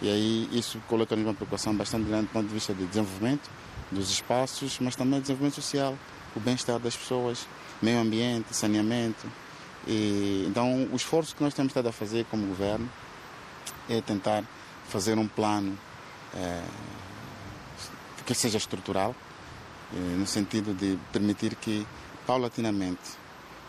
e 0.00 0.08
aí 0.08 0.48
isso 0.52 0.80
coloca-nos 0.88 1.24
uma 1.24 1.34
preocupação 1.34 1.74
bastante 1.74 2.04
grande 2.04 2.26
do 2.26 2.32
ponto 2.32 2.48
de 2.48 2.54
vista 2.54 2.74
de 2.74 2.84
desenvolvimento 2.86 3.48
dos 3.90 4.10
espaços, 4.10 4.78
mas 4.80 4.96
também 4.96 5.20
desenvolvimento 5.20 5.54
social, 5.54 5.96
o 6.34 6.40
bem-estar 6.40 6.78
das 6.78 6.96
pessoas, 6.96 7.46
meio 7.80 7.98
ambiente, 7.98 8.54
saneamento. 8.54 9.26
E, 9.86 10.44
então, 10.48 10.88
o 10.92 10.96
esforço 10.96 11.34
que 11.34 11.42
nós 11.42 11.54
temos 11.54 11.70
estado 11.70 11.88
a 11.88 11.92
fazer 11.92 12.26
como 12.30 12.46
governo 12.46 12.90
é 13.88 14.00
tentar 14.00 14.44
fazer 14.88 15.18
um 15.18 15.26
plano 15.26 15.78
que 18.26 18.34
seja 18.34 18.58
estrutural, 18.58 19.14
é, 19.94 19.98
no 20.16 20.26
sentido 20.26 20.74
de 20.74 20.98
permitir 21.12 21.54
que, 21.54 21.86
paulatinamente, 22.26 23.16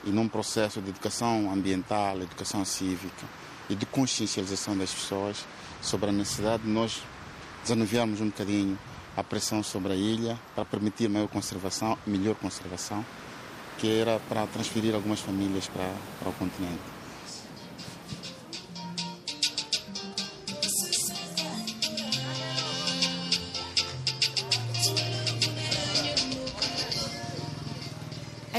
e 0.03 0.09
num 0.09 0.27
processo 0.27 0.81
de 0.81 0.89
educação 0.89 1.51
ambiental, 1.51 2.19
educação 2.21 2.63
cívica 2.65 3.25
e 3.69 3.75
de 3.75 3.85
consciencialização 3.85 4.77
das 4.77 4.91
pessoas 4.91 5.45
sobre 5.81 6.09
a 6.09 6.13
necessidade 6.13 6.63
de 6.63 6.69
nós 6.69 7.03
desanuviarmos 7.61 8.21
um 8.21 8.27
bocadinho 8.27 8.77
a 9.15 9.23
pressão 9.23 9.63
sobre 9.63 9.93
a 9.93 9.95
ilha 9.95 10.39
para 10.55 10.63
permitir 10.63 11.09
maior 11.09 11.27
conservação, 11.27 11.97
melhor 12.05 12.35
conservação, 12.35 13.03
que 13.77 13.99
era 13.99 14.19
para 14.29 14.45
transferir 14.47 14.93
algumas 14.93 15.19
famílias 15.19 15.67
para, 15.67 15.91
para 16.19 16.29
o 16.29 16.33
continente. 16.33 16.96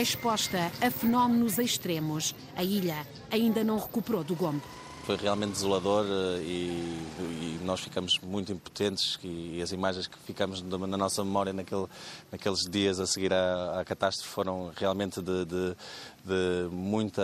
Exposta 0.00 0.70
a 0.80 0.90
fenómenos 0.90 1.58
extremos. 1.58 2.34
A 2.56 2.62
ilha 2.62 3.06
ainda 3.30 3.64
não 3.64 3.78
recuperou 3.78 4.24
do 4.24 4.34
Gombe. 4.34 4.62
Foi 5.04 5.16
realmente 5.16 5.52
desolador 5.52 6.04
eh, 6.04 6.42
e, 6.42 7.08
e 7.18 7.60
nós 7.64 7.80
ficamos 7.80 8.18
muito 8.18 8.52
impotentes 8.52 9.18
e, 9.24 9.60
as 9.62 9.72
imagens 9.72 10.06
que 10.06 10.18
ficamos 10.18 10.60
na 10.60 10.98
nossa 10.98 11.24
memória 11.24 11.50
naquele, 11.50 11.86
naqueles 12.30 12.60
dias 12.68 13.00
a 13.00 13.06
seguir 13.06 13.32
à, 13.32 13.80
à 13.80 13.84
catástrofe 13.86 14.28
foram 14.28 14.70
realmente 14.76 15.22
de, 15.22 15.46
de, 15.46 15.76
de 16.24 16.68
muita, 16.70 17.22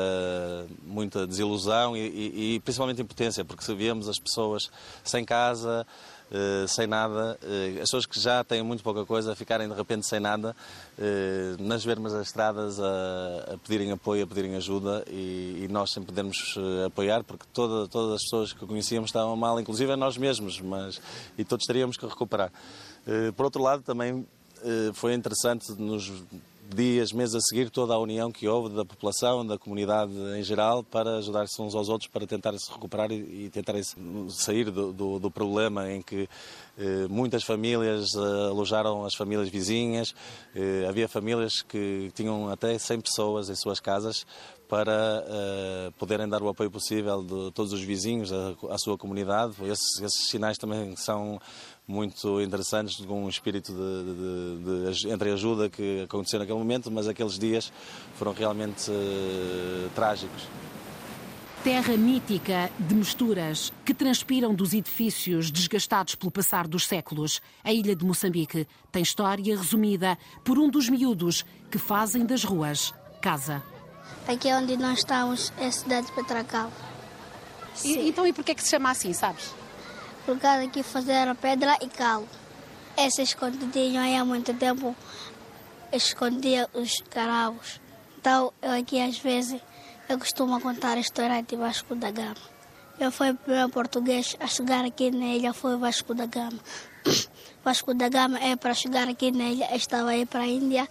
muita 0.82 1.26
desilusão 1.26 1.94
e, 1.94 2.54
e, 2.54 2.60
principalmente 2.60 3.02
impotência, 3.02 3.44
porque 3.44 3.74
víamos 3.74 4.08
as 4.08 4.18
pessoas 4.18 4.70
sem 5.02 5.22
casa, 5.22 5.86
sem 6.66 6.86
nada, 6.86 7.38
uh, 7.42 7.74
as 7.74 7.80
pessoas 7.80 8.06
que 8.06 8.18
já 8.18 8.42
têm 8.42 8.62
muito 8.62 8.82
pouca 8.82 9.04
coisa 9.04 9.36
ficarem 9.36 9.68
de 9.68 9.74
repente 9.74 10.06
sem 10.08 10.18
nada, 10.18 10.56
uh, 10.98 11.62
nas 11.62 11.84
vermas 11.84 12.12
das 12.12 12.28
estradas 12.28 12.80
a, 12.80 13.54
a, 13.54 13.58
pedirem 13.58 13.92
apoio, 13.92 14.24
a 14.24 14.26
pedirem 14.26 14.56
ajuda 14.56 15.04
e, 15.08 15.64
e 15.64 15.68
nós 15.70 15.90
sempre 15.90 16.08
podemos 16.08 16.56
apoiar 16.86 17.22
porque 17.22 17.44
toda, 17.52 17.88
todas 17.88 18.16
as 18.16 18.22
pessoas 18.22 18.52
que 18.52 18.66
conhecíamos 18.66 19.10
estavam 19.10 19.36
mal, 19.36 19.60
inclusive 19.60 19.94
nós 19.96 20.16
mesmos, 20.16 20.60
mas 20.60 21.00
e 21.38 21.44
todos 21.44 21.66
teríamos 21.66 21.96
que 21.96 22.06
recuperar. 22.06 22.50
por 23.36 23.44
outro 23.44 23.62
lado, 23.62 23.82
também 23.82 24.26
foi 24.94 25.14
interessante 25.14 25.72
nos 25.72 26.10
dias, 26.72 27.12
meses 27.12 27.34
a 27.34 27.40
seguir, 27.40 27.70
toda 27.70 27.94
a 27.94 27.98
união 27.98 28.30
que 28.30 28.48
houve 28.48 28.74
da 28.74 28.84
população, 28.84 29.46
da 29.46 29.58
comunidade 29.58 30.12
em 30.36 30.42
geral, 30.42 30.82
para 30.82 31.18
ajudar-se 31.18 31.60
uns 31.60 31.74
aos 31.74 31.88
outros 31.88 32.10
para 32.10 32.26
tentar 32.26 32.56
se 32.58 32.70
recuperar 32.70 33.10
e, 33.10 33.44
e 33.44 33.50
tentar 33.50 33.74
sair 34.30 34.70
do, 34.70 34.92
do, 34.92 35.18
do, 35.18 35.30
problema 35.30 35.90
em 35.90 36.00
que 36.00 36.28
eh, 36.78 37.06
muitas 37.08 37.44
famílias 37.44 38.14
eh, 38.14 38.18
alojaram 38.48 39.04
as 39.04 39.14
famílias 39.14 39.48
vizinhas. 39.48 40.14
Eh, 40.54 40.86
havia 40.88 41.08
famílias 41.08 41.62
que 41.62 42.10
tinham 42.14 42.48
até 42.48 42.78
100 42.78 43.00
pessoas 43.00 43.50
em 43.50 43.54
suas 43.54 43.80
casas 43.80 44.26
para 44.68 45.24
uh, 45.26 45.92
poderem 45.92 46.28
dar 46.28 46.42
o 46.42 46.48
apoio 46.48 46.70
possível 46.70 47.22
de 47.22 47.52
todos 47.52 47.72
os 47.72 47.82
vizinhos 47.82 48.30
à, 48.32 48.78
sua 48.78 48.96
comunidade. 48.96 49.54
Esses, 49.64 50.00
esses, 50.00 50.28
sinais 50.28 50.56
também 50.58 50.96
são 50.96 51.40
muito 51.86 52.40
interessantes, 52.40 52.96
com 53.04 53.24
um 53.24 53.28
espírito 53.28 53.72
de, 53.72 54.92
de, 54.92 55.00
de, 55.00 55.10
entre 55.10 55.30
ajuda 55.30 55.68
que 55.68 56.02
aconteceu 56.02 56.38
naquele 56.38 56.58
momento, 56.58 56.90
mas 56.90 57.06
aqueles 57.06 57.38
dias 57.38 57.72
foram 58.14 58.32
realmente 58.32 58.90
uh, 58.90 59.90
trágicos. 59.94 60.42
Terra 61.62 61.96
mítica 61.96 62.70
de 62.78 62.94
misturas 62.94 63.72
que 63.86 63.94
transpiram 63.94 64.54
dos 64.54 64.74
edifícios 64.74 65.50
desgastados 65.50 66.14
pelo 66.14 66.30
passar 66.30 66.68
dos 66.68 66.86
séculos. 66.86 67.40
A 67.62 67.72
ilha 67.72 67.96
de 67.96 68.04
Moçambique 68.04 68.66
tem 68.92 69.02
história 69.02 69.56
resumida 69.56 70.18
por 70.44 70.58
um 70.58 70.68
dos 70.68 70.90
miúdos 70.90 71.42
que 71.70 71.78
fazem 71.78 72.26
das 72.26 72.44
ruas 72.44 72.92
casa. 73.24 73.73
Aqui 74.26 74.48
é 74.48 74.56
onde 74.56 74.74
nós 74.78 75.00
estamos 75.00 75.52
é 75.58 75.66
a 75.66 75.72
cidade 75.72 76.06
de 76.06 76.12
Petracal. 76.12 76.72
E, 77.84 78.08
então, 78.08 78.26
e 78.26 78.32
por 78.32 78.42
que 78.42 78.52
é 78.52 78.54
que 78.54 78.62
se 78.62 78.70
chama 78.70 78.90
assim, 78.90 79.12
sabes? 79.12 79.50
Por 80.24 80.38
causa 80.38 80.66
que 80.68 80.82
fizeram 80.82 81.34
pedra 81.34 81.76
e 81.82 81.88
cal. 81.88 82.24
Essa 82.96 83.20
escondidinho 83.20 84.00
aí 84.00 84.16
há 84.16 84.24
muito 84.24 84.54
tempo 84.54 84.96
escondia 85.92 86.70
os 86.72 87.02
caravos. 87.10 87.80
Então, 88.18 88.50
eu 88.62 88.70
aqui 88.70 88.98
às 88.98 89.18
vezes, 89.18 89.60
eu 90.08 90.18
costumo 90.18 90.58
contar 90.60 90.96
a 90.96 91.00
história 91.00 91.42
de 91.42 91.56
Vasco 91.56 91.94
da 91.94 92.10
Gama. 92.10 92.54
Eu 92.98 93.12
fui 93.12 93.30
o 93.30 93.34
primeiro 93.34 93.68
português 93.68 94.36
a 94.40 94.46
chegar 94.46 94.84
aqui 94.86 95.10
na 95.10 95.26
ilha, 95.26 95.52
foi 95.52 95.76
Vasco 95.76 96.14
da 96.14 96.24
Gama. 96.24 96.58
Vasco 97.62 97.92
da 97.92 98.08
Gama 98.08 98.38
é 98.38 98.56
para 98.56 98.72
chegar 98.72 99.06
aqui 99.06 99.30
na 99.30 99.50
ilha, 99.50 99.76
estava 99.76 100.10
aí 100.10 100.24
para 100.24 100.40
a 100.40 100.46
Índia, 100.46 100.88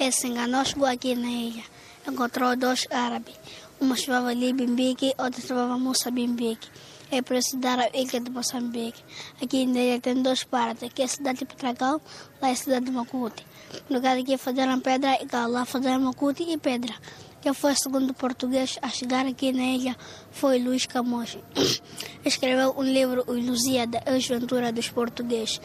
ele 0.00 0.10
se 0.10 0.26
enganou, 0.26 0.64
chegou 0.64 0.88
aqui 0.88 1.14
na 1.14 1.28
ilha 1.28 1.71
encontrou 2.06 2.56
dois 2.56 2.86
árabes. 2.90 3.34
Uma 3.80 3.96
chamava 3.96 4.28
ali 4.28 4.52
Bimbique, 4.52 5.14
outra 5.18 5.40
chamava 5.40 5.78
Moçambique. 5.78 6.68
É 7.10 7.20
para 7.20 7.38
estudar 7.38 7.78
a 7.78 7.88
ilha 7.94 8.20
de 8.20 8.30
Moçambique. 8.30 9.02
Aqui 9.42 9.66
na 9.66 9.80
ilha 9.80 10.00
tem 10.00 10.22
duas 10.22 10.44
partes. 10.44 10.82
Aqui 10.84 11.02
é 11.02 11.04
a 11.04 11.08
cidade 11.08 11.40
de 11.40 11.44
Petragão, 11.44 12.00
lá 12.40 12.48
é 12.48 12.52
a 12.52 12.56
cidade 12.56 12.86
de 12.86 12.90
Macuti. 12.92 13.44
No 13.88 13.96
lugar 13.96 14.16
aqui 14.16 14.38
fizeram 14.38 14.80
pedra 14.80 15.18
e 15.20 15.26
lá 15.46 15.64
fizeram 15.64 16.00
Macuti 16.00 16.44
e 16.44 16.56
pedra. 16.56 16.94
Quem 17.42 17.52
foi 17.52 17.72
o 17.72 17.76
segundo 17.76 18.14
português 18.14 18.78
a 18.80 18.88
chegar 18.88 19.26
aqui 19.26 19.52
na 19.52 19.64
ilha 19.64 19.96
foi 20.30 20.58
Luís 20.60 20.86
Camões. 20.86 21.36
Escreveu 22.24 22.72
um 22.78 22.84
livro, 22.84 23.24
O 23.26 23.36
Ilusíada, 23.36 24.00
a 24.06 24.70
dos 24.70 24.88
Portugueses 24.88 25.60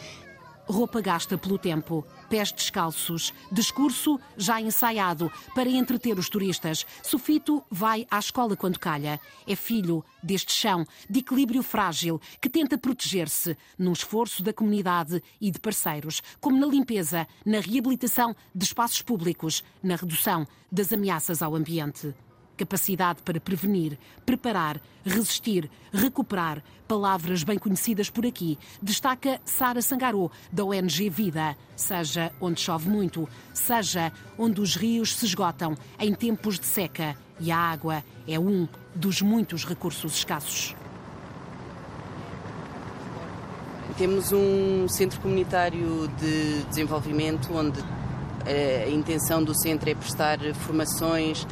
roupa 0.68 1.00
gasta 1.00 1.38
pelo 1.38 1.58
tempo, 1.58 2.06
pés 2.28 2.52
descalços, 2.52 3.32
discurso 3.50 4.20
já 4.36 4.60
ensaiado 4.60 5.32
para 5.54 5.68
entreter 5.68 6.18
os 6.18 6.28
turistas. 6.28 6.86
Sofito 7.02 7.64
vai 7.70 8.06
à 8.10 8.18
escola 8.18 8.56
quando 8.56 8.78
calha. 8.78 9.20
É 9.46 9.56
filho 9.56 10.04
deste 10.22 10.52
chão 10.52 10.84
de 11.08 11.20
equilíbrio 11.20 11.62
frágil 11.62 12.20
que 12.40 12.48
tenta 12.48 12.76
proteger-se 12.76 13.56
num 13.78 13.92
esforço 13.92 14.42
da 14.42 14.52
comunidade 14.52 15.22
e 15.40 15.50
de 15.50 15.58
parceiros, 15.58 16.22
como 16.40 16.58
na 16.58 16.66
limpeza, 16.66 17.26
na 17.44 17.60
reabilitação 17.60 18.34
de 18.54 18.64
espaços 18.64 19.02
públicos, 19.02 19.64
na 19.82 19.96
redução 19.96 20.46
das 20.70 20.92
ameaças 20.92 21.42
ao 21.42 21.54
ambiente 21.54 22.14
capacidade 22.58 23.22
para 23.22 23.40
prevenir, 23.40 23.96
preparar, 24.26 24.80
resistir, 25.04 25.70
recuperar, 25.92 26.62
palavras 26.88 27.44
bem 27.44 27.58
conhecidas 27.58 28.10
por 28.10 28.26
aqui, 28.26 28.58
destaca 28.82 29.40
Sara 29.44 29.80
Sangarô, 29.80 30.30
da 30.52 30.64
ONG 30.64 31.08
Vida. 31.08 31.56
Seja 31.76 32.32
onde 32.40 32.60
chove 32.60 32.88
muito, 32.88 33.28
seja 33.54 34.12
onde 34.36 34.60
os 34.60 34.74
rios 34.74 35.14
se 35.14 35.24
esgotam 35.24 35.76
em 36.00 36.12
tempos 36.12 36.58
de 36.58 36.66
seca 36.66 37.16
e 37.38 37.52
a 37.52 37.56
água 37.56 38.02
é 38.26 38.38
um 38.38 38.68
dos 38.94 39.22
muitos 39.22 39.64
recursos 39.64 40.16
escassos. 40.16 40.74
Temos 43.96 44.32
um 44.32 44.86
centro 44.88 45.20
comunitário 45.20 46.08
de 46.20 46.62
desenvolvimento 46.64 47.52
onde 47.52 47.80
eh, 48.46 48.84
a 48.86 48.90
intenção 48.90 49.42
do 49.42 49.54
centro 49.54 49.90
é 49.90 49.94
prestar 49.94 50.38
formações 50.54 51.46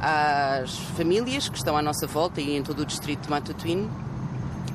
às 0.00 0.76
famílias 0.96 1.48
que 1.48 1.56
estão 1.56 1.76
à 1.76 1.82
nossa 1.82 2.06
volta 2.06 2.40
e 2.40 2.56
em 2.56 2.62
todo 2.62 2.80
o 2.80 2.86
distrito 2.86 3.22
de 3.22 3.30
Matutuíne 3.30 3.88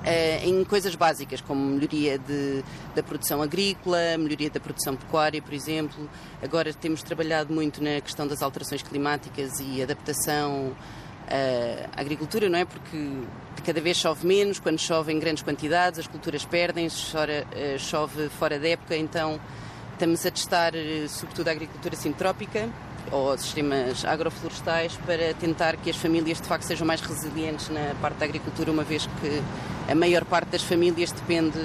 eh, 0.05 0.47
em 0.47 0.63
coisas 0.63 0.93
básicas, 0.93 1.41
como 1.41 1.59
melhoria 1.65 2.19
de, 2.19 2.63
da 2.93 3.01
produção 3.01 3.41
agrícola, 3.41 3.97
melhoria 4.19 4.51
da 4.51 4.59
produção 4.59 4.95
pecuária, 4.95 5.41
por 5.41 5.51
exemplo. 5.51 6.07
Agora 6.43 6.71
temos 6.71 7.01
trabalhado 7.01 7.51
muito 7.51 7.83
na 7.83 7.99
questão 7.99 8.27
das 8.27 8.43
alterações 8.43 8.83
climáticas 8.83 9.59
e 9.59 9.81
adaptação 9.81 10.73
eh, 11.27 11.89
à 11.91 12.01
agricultura, 12.01 12.47
não 12.47 12.59
é? 12.59 12.65
Porque 12.65 13.23
cada 13.65 13.81
vez 13.81 13.97
chove 13.97 14.27
menos, 14.27 14.59
quando 14.59 14.77
chove 14.77 15.11
em 15.11 15.17
grandes 15.17 15.41
quantidades, 15.41 15.97
as 15.99 16.05
culturas 16.05 16.45
perdem-se, 16.45 17.17
eh, 17.17 17.77
chove 17.79 18.29
fora 18.29 18.59
da 18.59 18.67
época, 18.67 18.95
então 18.95 19.39
estamos 19.93 20.23
a 20.23 20.29
testar, 20.29 20.73
sobretudo, 21.09 21.47
a 21.47 21.51
agricultura 21.51 21.95
sintrópica 21.95 22.69
ou 23.11 23.37
sistemas 23.37 24.03
agroflorestais 24.05 24.97
para 25.05 25.33
tentar 25.33 25.77
que 25.77 25.89
as 25.89 25.95
famílias 25.95 26.41
de 26.41 26.47
facto 26.47 26.63
sejam 26.63 26.85
mais 26.85 27.01
resilientes 27.01 27.69
na 27.69 27.95
parte 28.01 28.17
da 28.17 28.25
agricultura, 28.25 28.71
uma 28.71 28.83
vez 28.83 29.07
que 29.21 29.43
a 29.91 29.95
maior 29.95 30.25
parte 30.25 30.49
das 30.49 30.63
famílias 30.63 31.11
depende 31.11 31.59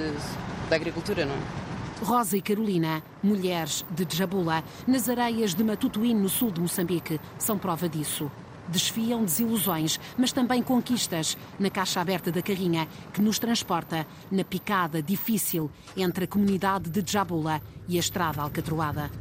da 0.69 0.75
agricultura, 0.75 1.25
não 1.25 1.33
é? 1.33 1.61
Rosa 2.03 2.35
e 2.35 2.41
Carolina, 2.41 3.03
mulheres 3.21 3.85
de 3.91 4.03
Djabula, 4.05 4.63
nas 4.87 5.07
areias 5.07 5.53
de 5.53 5.63
Matutuíne, 5.63 6.19
no 6.19 6.29
sul 6.29 6.49
de 6.49 6.59
Moçambique, 6.59 7.19
são 7.37 7.59
prova 7.59 7.87
disso. 7.87 8.31
Desfiam 8.67 9.23
desilusões, 9.23 9.99
mas 10.17 10.31
também 10.31 10.63
conquistas 10.63 11.37
na 11.59 11.69
caixa 11.69 12.01
aberta 12.01 12.31
da 12.31 12.41
carrinha 12.41 12.87
que 13.13 13.21
nos 13.21 13.37
transporta 13.37 14.07
na 14.31 14.43
picada 14.43 15.01
difícil 15.01 15.69
entre 15.95 16.23
a 16.25 16.27
comunidade 16.27 16.89
de 16.89 17.03
Djabula 17.03 17.61
e 17.87 17.97
a 17.97 17.99
estrada 17.99 18.41
alcatroada. 18.41 19.11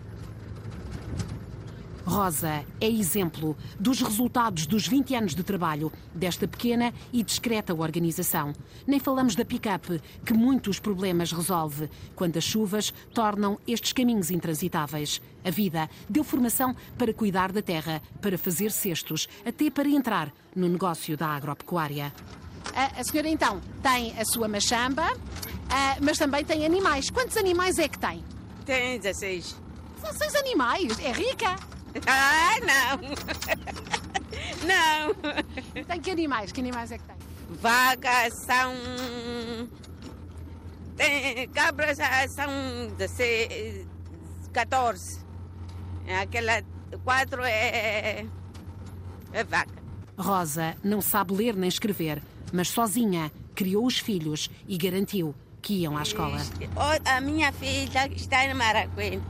Rosa 2.05 2.65
é 2.81 2.89
exemplo 2.89 3.57
dos 3.79 4.01
resultados 4.01 4.67
dos 4.67 4.87
20 4.87 5.15
anos 5.15 5.35
de 5.35 5.43
trabalho 5.43 5.93
desta 6.15 6.49
pequena 6.49 6.93
e 7.13 7.23
discreta 7.23 7.75
organização. 7.75 8.53
Nem 8.87 8.99
falamos 8.99 9.35
da 9.35 9.45
pick-up, 9.45 10.01
que 10.25 10.33
muitos 10.33 10.79
problemas 10.79 11.33
resolve 11.33 11.91
quando 12.15 12.37
as 12.37 12.45
chuvas 12.45 12.93
tornam 13.13 13.59
estes 13.67 13.93
caminhos 13.93 14.31
intransitáveis. 14.31 15.21
A 15.45 15.51
vida 15.51 15.89
deu 16.09 16.25
formação 16.25 16.75
para 16.97 17.13
cuidar 17.13 17.53
da 17.53 17.63
terra, 17.63 18.03
para 18.21 18.39
fazer 18.39 18.71
cestos, 18.71 19.29
até 19.45 19.71
para 19.71 19.89
entrar 19.89 20.33
no 20.55 20.69
negócio 20.69 21.17
da 21.17 21.29
agropecuária. 21.29 22.13
A, 22.75 23.03
senhora 23.03 23.29
então 23.29 23.61
tem 23.83 24.19
a 24.19 24.25
sua 24.25 24.49
machamba, 24.49 25.05
a, 25.69 25.97
mas 26.01 26.19
também 26.19 26.45
tem 26.45 26.65
animais. 26.65 27.11
Quantos 27.11 27.37
animais 27.37 27.79
é 27.79 27.89
que 27.89 27.99
tem? 27.99 28.25
Tem 28.65 28.99
16. 28.99 29.57
16 30.03 30.35
animais? 30.37 30.99
É 31.01 31.13
rica? 31.13 31.57
Ah, 32.07 32.57
não! 32.61 33.01
Não! 34.67 35.15
Tem 35.85 36.01
que 36.01 36.11
animais? 36.11 36.53
Que 36.53 36.61
animais 36.61 36.93
é 36.93 36.99
que 36.99 37.05
tem? 37.05 37.17
Vagas 37.61 38.35
são. 38.35 38.75
Tem, 40.97 41.49
cabras 41.49 41.99
são 42.31 42.49
16, 42.97 43.87
14. 44.53 45.21
Aquela 46.21 46.63
quatro 47.05 47.43
é, 47.43 48.27
é 49.33 49.45
vaca. 49.45 49.81
Rosa 50.19 50.77
não 50.83 51.01
sabe 51.01 51.33
ler 51.33 51.57
nem 51.57 51.69
escrever, 51.69 52.23
mas 52.53 52.69
sozinha 52.69 53.33
criou 53.55 53.87
os 53.87 53.99
filhos 53.99 54.51
e 54.69 54.77
garantiu 54.77 55.35
que 55.63 55.75
iam 55.83 55.97
à 55.97 56.03
escola. 56.03 56.41
A 57.05 57.21
minha 57.21 57.53
filha 57.53 58.07
está 58.15 58.45
em 58.45 58.55
Maracuém 58.55 59.21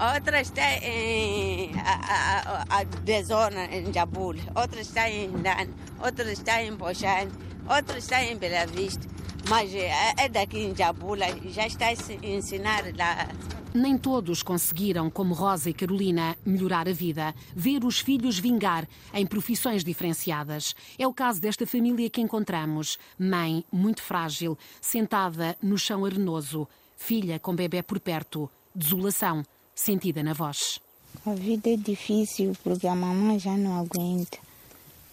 outra 0.00 0.40
está 0.40 0.76
em 0.78 1.72
a, 1.78 2.64
a, 2.70 2.78
a 2.78 2.84
de 2.84 3.22
zona 3.22 3.66
em 3.66 3.92
Jabul, 3.92 4.36
outra 4.54 4.80
está 4.80 5.10
em 5.10 5.30
Dan, 5.30 5.68
outra 6.02 6.32
está 6.32 6.62
em 6.62 6.74
Bochane, 6.74 7.30
outra 7.68 7.98
está 7.98 8.24
em 8.24 8.36
Bela 8.36 8.66
Vista, 8.66 9.06
mas 9.48 9.74
é, 9.74 10.14
é 10.16 10.28
daqui 10.28 10.60
em 10.60 10.74
Jabula, 10.74 11.26
já 11.50 11.66
está 11.66 11.88
a 11.88 12.26
ensinar 12.26 12.84
lá. 12.96 13.28
Nem 13.72 13.96
todos 13.96 14.42
conseguiram, 14.42 15.08
como 15.08 15.32
Rosa 15.32 15.70
e 15.70 15.74
Carolina, 15.74 16.36
melhorar 16.44 16.88
a 16.88 16.92
vida, 16.92 17.32
ver 17.54 17.84
os 17.84 18.00
filhos 18.00 18.36
vingar 18.36 18.88
em 19.14 19.24
profissões 19.24 19.84
diferenciadas. 19.84 20.74
É 20.98 21.06
o 21.06 21.14
caso 21.14 21.40
desta 21.40 21.64
família 21.64 22.10
que 22.10 22.20
encontramos. 22.20 22.98
Mãe, 23.16 23.64
muito 23.70 24.02
frágil, 24.02 24.58
sentada 24.80 25.56
no 25.62 25.78
chão 25.78 26.04
arenoso. 26.04 26.66
Filha 26.96 27.38
com 27.38 27.54
bebê 27.54 27.80
por 27.80 28.00
perto. 28.00 28.50
Desolação, 28.74 29.44
sentida 29.74 30.22
na 30.22 30.32
voz. 30.32 30.80
A 31.26 31.34
vida 31.34 31.70
é 31.70 31.76
difícil 31.76 32.56
porque 32.62 32.86
a 32.86 32.94
mamãe 32.94 33.38
já 33.38 33.56
não 33.56 33.78
aguenta. 33.78 34.38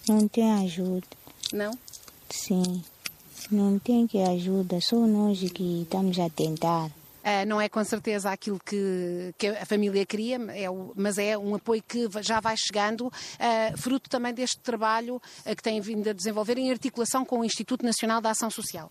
Não 0.08 0.26
tem 0.28 0.50
ajuda. 0.64 1.06
Não? 1.52 1.78
Sim. 2.30 2.82
Não 3.50 3.78
tem 3.78 4.06
que 4.06 4.18
ajuda, 4.18 4.80
só 4.80 4.96
nós 4.96 5.38
que 5.52 5.82
estamos 5.82 6.18
a 6.18 6.28
tentar. 6.28 6.90
Uh, 7.28 7.44
não 7.46 7.60
é 7.60 7.68
com 7.68 7.84
certeza 7.84 8.30
aquilo 8.30 8.58
que, 8.58 9.34
que 9.36 9.48
a 9.48 9.66
família 9.66 10.06
queria, 10.06 10.36
é 10.54 10.70
o, 10.70 10.94
mas 10.96 11.18
é 11.18 11.36
um 11.36 11.54
apoio 11.54 11.82
que 11.86 12.08
já 12.22 12.40
vai 12.40 12.54
chegando, 12.56 13.08
uh, 13.08 13.76
fruto 13.76 14.08
também 14.08 14.32
deste 14.32 14.60
trabalho 14.60 15.16
uh, 15.16 15.54
que 15.54 15.62
tem 15.62 15.78
vindo 15.78 16.08
a 16.08 16.14
desenvolver 16.14 16.56
em 16.56 16.70
articulação 16.70 17.26
com 17.26 17.40
o 17.40 17.44
Instituto 17.44 17.84
Nacional 17.84 18.22
da 18.22 18.30
Ação 18.30 18.50
Social. 18.50 18.90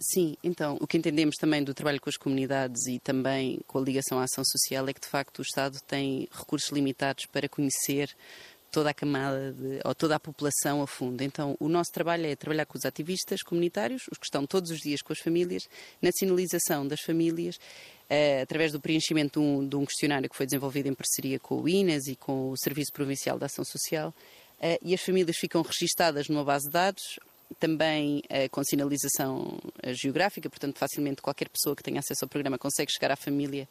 sim, 0.00 0.36
então, 0.42 0.76
o 0.80 0.86
que 0.86 0.98
entendemos 0.98 1.36
também 1.36 1.62
do 1.62 1.72
trabalho 1.72 2.00
com 2.00 2.10
as 2.10 2.16
comunidades 2.16 2.86
e 2.88 2.98
também 2.98 3.60
com 3.68 3.78
a 3.78 3.82
ligação 3.82 4.18
à 4.18 4.24
ação 4.24 4.42
social 4.44 4.88
é 4.88 4.92
que, 4.92 5.00
de 5.00 5.08
facto, 5.08 5.38
o 5.38 5.42
Estado 5.42 5.78
tem 5.86 6.28
recursos 6.32 6.70
limitados 6.70 7.26
para 7.26 7.48
conhecer 7.48 8.10
toda 8.70 8.90
a 8.90 8.94
camada 8.94 9.52
de, 9.52 9.80
ou 9.84 9.94
toda 9.94 10.16
a 10.16 10.20
população 10.20 10.82
a 10.82 10.86
fundo. 10.86 11.22
Então, 11.22 11.56
o 11.58 11.68
nosso 11.68 11.90
trabalho 11.92 12.26
é 12.26 12.36
trabalhar 12.36 12.66
com 12.66 12.76
os 12.76 12.84
ativistas 12.84 13.42
comunitários, 13.42 14.02
os 14.10 14.18
que 14.18 14.26
estão 14.26 14.46
todos 14.46 14.70
os 14.70 14.78
dias 14.78 15.00
com 15.02 15.12
as 15.12 15.18
famílias, 15.18 15.62
na 16.00 16.10
sinalização 16.12 16.86
das 16.86 17.00
famílias, 17.00 17.56
uh, 17.56 18.42
através 18.42 18.72
do 18.72 18.80
preenchimento 18.80 19.40
de 19.40 19.46
um, 19.46 19.68
de 19.68 19.76
um, 19.76 19.84
questionário 19.84 20.28
que 20.28 20.36
foi 20.36 20.46
desenvolvido 20.46 20.88
em 20.88 20.94
parceria 20.94 21.38
com 21.38 21.62
o 21.62 21.68
INAS 21.68 22.06
e 22.06 22.16
com 22.16 22.50
o 22.50 22.56
Serviço 22.56 22.92
Provincial 22.92 23.38
de 23.38 23.44
Ação 23.44 23.64
Social, 23.64 24.10
uh, 24.60 24.78
e 24.82 24.94
as 24.94 25.00
famílias 25.00 25.36
ficam 25.36 25.62
registadas 25.62 26.28
numa 26.28 26.44
base 26.44 26.66
de 26.66 26.72
dados, 26.72 27.02
também 27.58 28.18
uh, 28.24 28.50
com 28.50 28.62
sinalização 28.64 29.58
geográfica, 29.92 30.50
portanto, 30.50 30.78
facilmente 30.78 31.22
qualquer 31.22 31.48
pessoa 31.48 31.76
que 31.76 31.82
tenha 31.82 32.00
acesso 32.00 32.24
ao 32.24 32.28
programa 32.28 32.58
consegue 32.58 32.92
chegar 32.92 33.12
à 33.12 33.16
família 33.16 33.68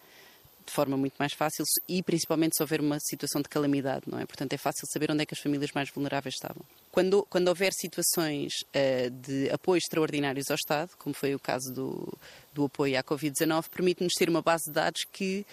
de 0.65 0.73
forma 0.73 0.97
muito 0.97 1.15
mais 1.17 1.33
fácil 1.33 1.63
e 1.87 2.01
principalmente 2.01 2.55
se 2.55 2.63
houver 2.63 2.81
uma 2.81 2.97
situação 2.99 3.41
de 3.41 3.47
calamidade, 3.49 4.05
não 4.07 4.19
é? 4.19 4.25
Portanto, 4.25 4.53
é 4.53 4.57
fácil 4.57 4.87
saber 4.91 5.11
onde 5.11 5.23
é 5.23 5.25
que 5.25 5.33
as 5.33 5.39
famílias 5.39 5.71
mais 5.73 5.89
vulneráveis 5.89 6.35
estavam. 6.35 6.63
Quando, 6.91 7.25
quando 7.29 7.47
houver 7.47 7.71
situações 7.73 8.51
uh, 8.73 9.09
de 9.09 9.49
apoio 9.49 9.77
extraordinários 9.77 10.49
ao 10.49 10.55
Estado, 10.55 10.91
como 10.97 11.13
foi 11.13 11.35
o 11.35 11.39
caso 11.39 11.71
do, 11.73 12.17
do 12.53 12.65
apoio 12.65 12.97
à 12.97 13.03
Covid-19, 13.03 13.69
permite-nos 13.69 14.13
ter 14.13 14.29
uma 14.29 14.41
base 14.41 14.65
de 14.65 14.73
dados 14.73 15.01
que 15.11 15.45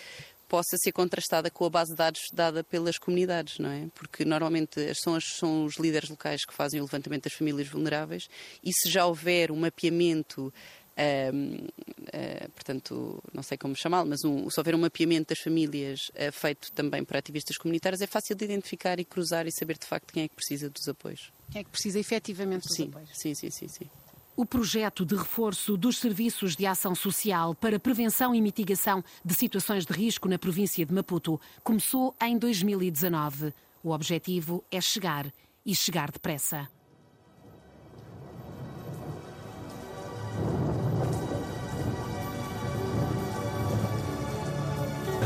possa 0.52 0.76
ser 0.76 0.92
contrastada 0.92 1.50
com 1.50 1.64
a 1.64 1.70
base 1.70 1.92
de 1.92 1.96
dados 1.96 2.20
dada 2.30 2.62
pelas 2.62 2.98
comunidades, 2.98 3.58
não 3.58 3.70
é? 3.70 3.86
Porque 3.94 4.22
normalmente 4.22 4.94
são, 5.02 5.14
as, 5.14 5.24
são 5.38 5.64
os 5.64 5.78
líderes 5.78 6.10
locais 6.10 6.44
que 6.44 6.52
fazem 6.52 6.78
o 6.78 6.84
levantamento 6.84 7.24
das 7.24 7.32
famílias 7.32 7.68
vulneráveis 7.68 8.28
e 8.62 8.70
se 8.70 8.90
já 8.90 9.06
houver 9.06 9.50
um 9.50 9.56
mapeamento 9.56 10.52
uh, 10.96 12.50
portanto, 12.52 13.22
não 13.32 13.42
sei 13.42 13.56
como 13.56 13.74
chamá-lo, 13.74 14.08
mas 14.08 14.24
um, 14.24 14.48
se 14.48 14.58
houver 14.58 14.74
um 14.74 14.78
mapeamento 14.78 15.28
das 15.28 15.38
famílias 15.38 16.10
uh, 16.10 16.32
feito 16.32 16.72
também 16.72 17.04
por 17.04 17.16
ativistas 17.16 17.56
comunitários, 17.56 18.00
é 18.00 18.06
fácil 18.06 18.36
de 18.36 18.44
identificar 18.44 18.98
e 19.00 19.04
cruzar 19.04 19.46
e 19.46 19.52
saber 19.52 19.78
de 19.78 19.86
facto 19.86 20.12
quem 20.12 20.24
é 20.24 20.28
que 20.28 20.34
precisa 20.34 20.68
dos 20.68 20.88
apoios. 20.88 21.32
Quem 21.50 21.60
é 21.60 21.64
que 21.64 21.70
precisa 21.70 21.98
efetivamente 21.98 22.66
dos 22.66 22.76
sim, 22.76 22.88
apoios? 22.88 23.10
Sim, 23.14 23.34
sim, 23.34 23.50
sim, 23.50 23.68
sim. 23.68 23.90
O 24.34 24.46
projeto 24.46 25.04
de 25.04 25.14
reforço 25.14 25.76
dos 25.76 25.98
serviços 25.98 26.56
de 26.56 26.64
ação 26.64 26.94
social 26.94 27.54
para 27.54 27.78
prevenção 27.78 28.34
e 28.34 28.40
mitigação 28.40 29.04
de 29.22 29.34
situações 29.34 29.84
de 29.84 29.92
risco 29.92 30.26
na 30.26 30.38
província 30.38 30.86
de 30.86 30.92
Maputo 30.92 31.38
começou 31.62 32.14
em 32.22 32.38
2019. 32.38 33.52
O 33.84 33.90
objetivo 33.90 34.64
é 34.70 34.80
chegar 34.80 35.30
e 35.66 35.74
chegar 35.74 36.10
depressa. 36.10 36.66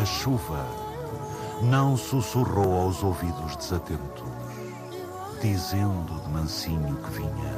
Chuva 0.07 0.65
não 1.61 1.97
sussurrou 1.97 2.81
aos 2.81 3.03
ouvidos 3.03 3.57
desatentos, 3.57 4.25
dizendo 5.41 6.21
de 6.23 6.29
mansinho 6.31 6.97
que 6.97 7.11
vinha. 7.11 7.57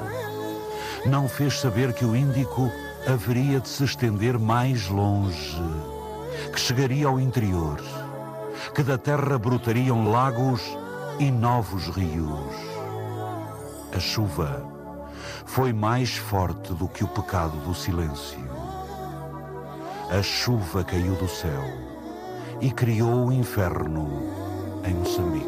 Não 1.07 1.29
fez 1.29 1.61
saber 1.61 1.93
que 1.93 2.05
o 2.05 2.17
Índico 2.17 2.73
haveria 3.07 3.61
de 3.61 3.69
se 3.69 3.85
estender 3.85 4.39
mais 4.39 4.89
longe, 4.89 5.63
que 6.53 6.59
chegaria 6.59 7.07
ao 7.07 7.21
interior, 7.21 7.81
que 8.75 8.83
da 8.83 8.97
terra 8.97 9.39
brotariam 9.39 10.11
lagos 10.11 10.63
e 11.19 11.31
novos 11.31 11.89
rios. 11.89 12.55
A 13.95 14.01
chuva 14.01 14.65
foi 15.45 15.73
mais 15.73 16.17
forte 16.17 16.73
do 16.73 16.89
que 16.89 17.05
o 17.05 17.09
pecado 17.09 17.57
do 17.59 17.75
silêncio. 17.75 18.49
A 20.11 20.23
chuva 20.23 20.83
caiu 20.85 21.15
do 21.17 21.29
céu 21.29 21.88
e 22.61 22.73
criou 22.73 23.29
o 23.29 23.33
inferno 23.33 24.09
em 24.85 24.93
Moçambique. 24.95 25.47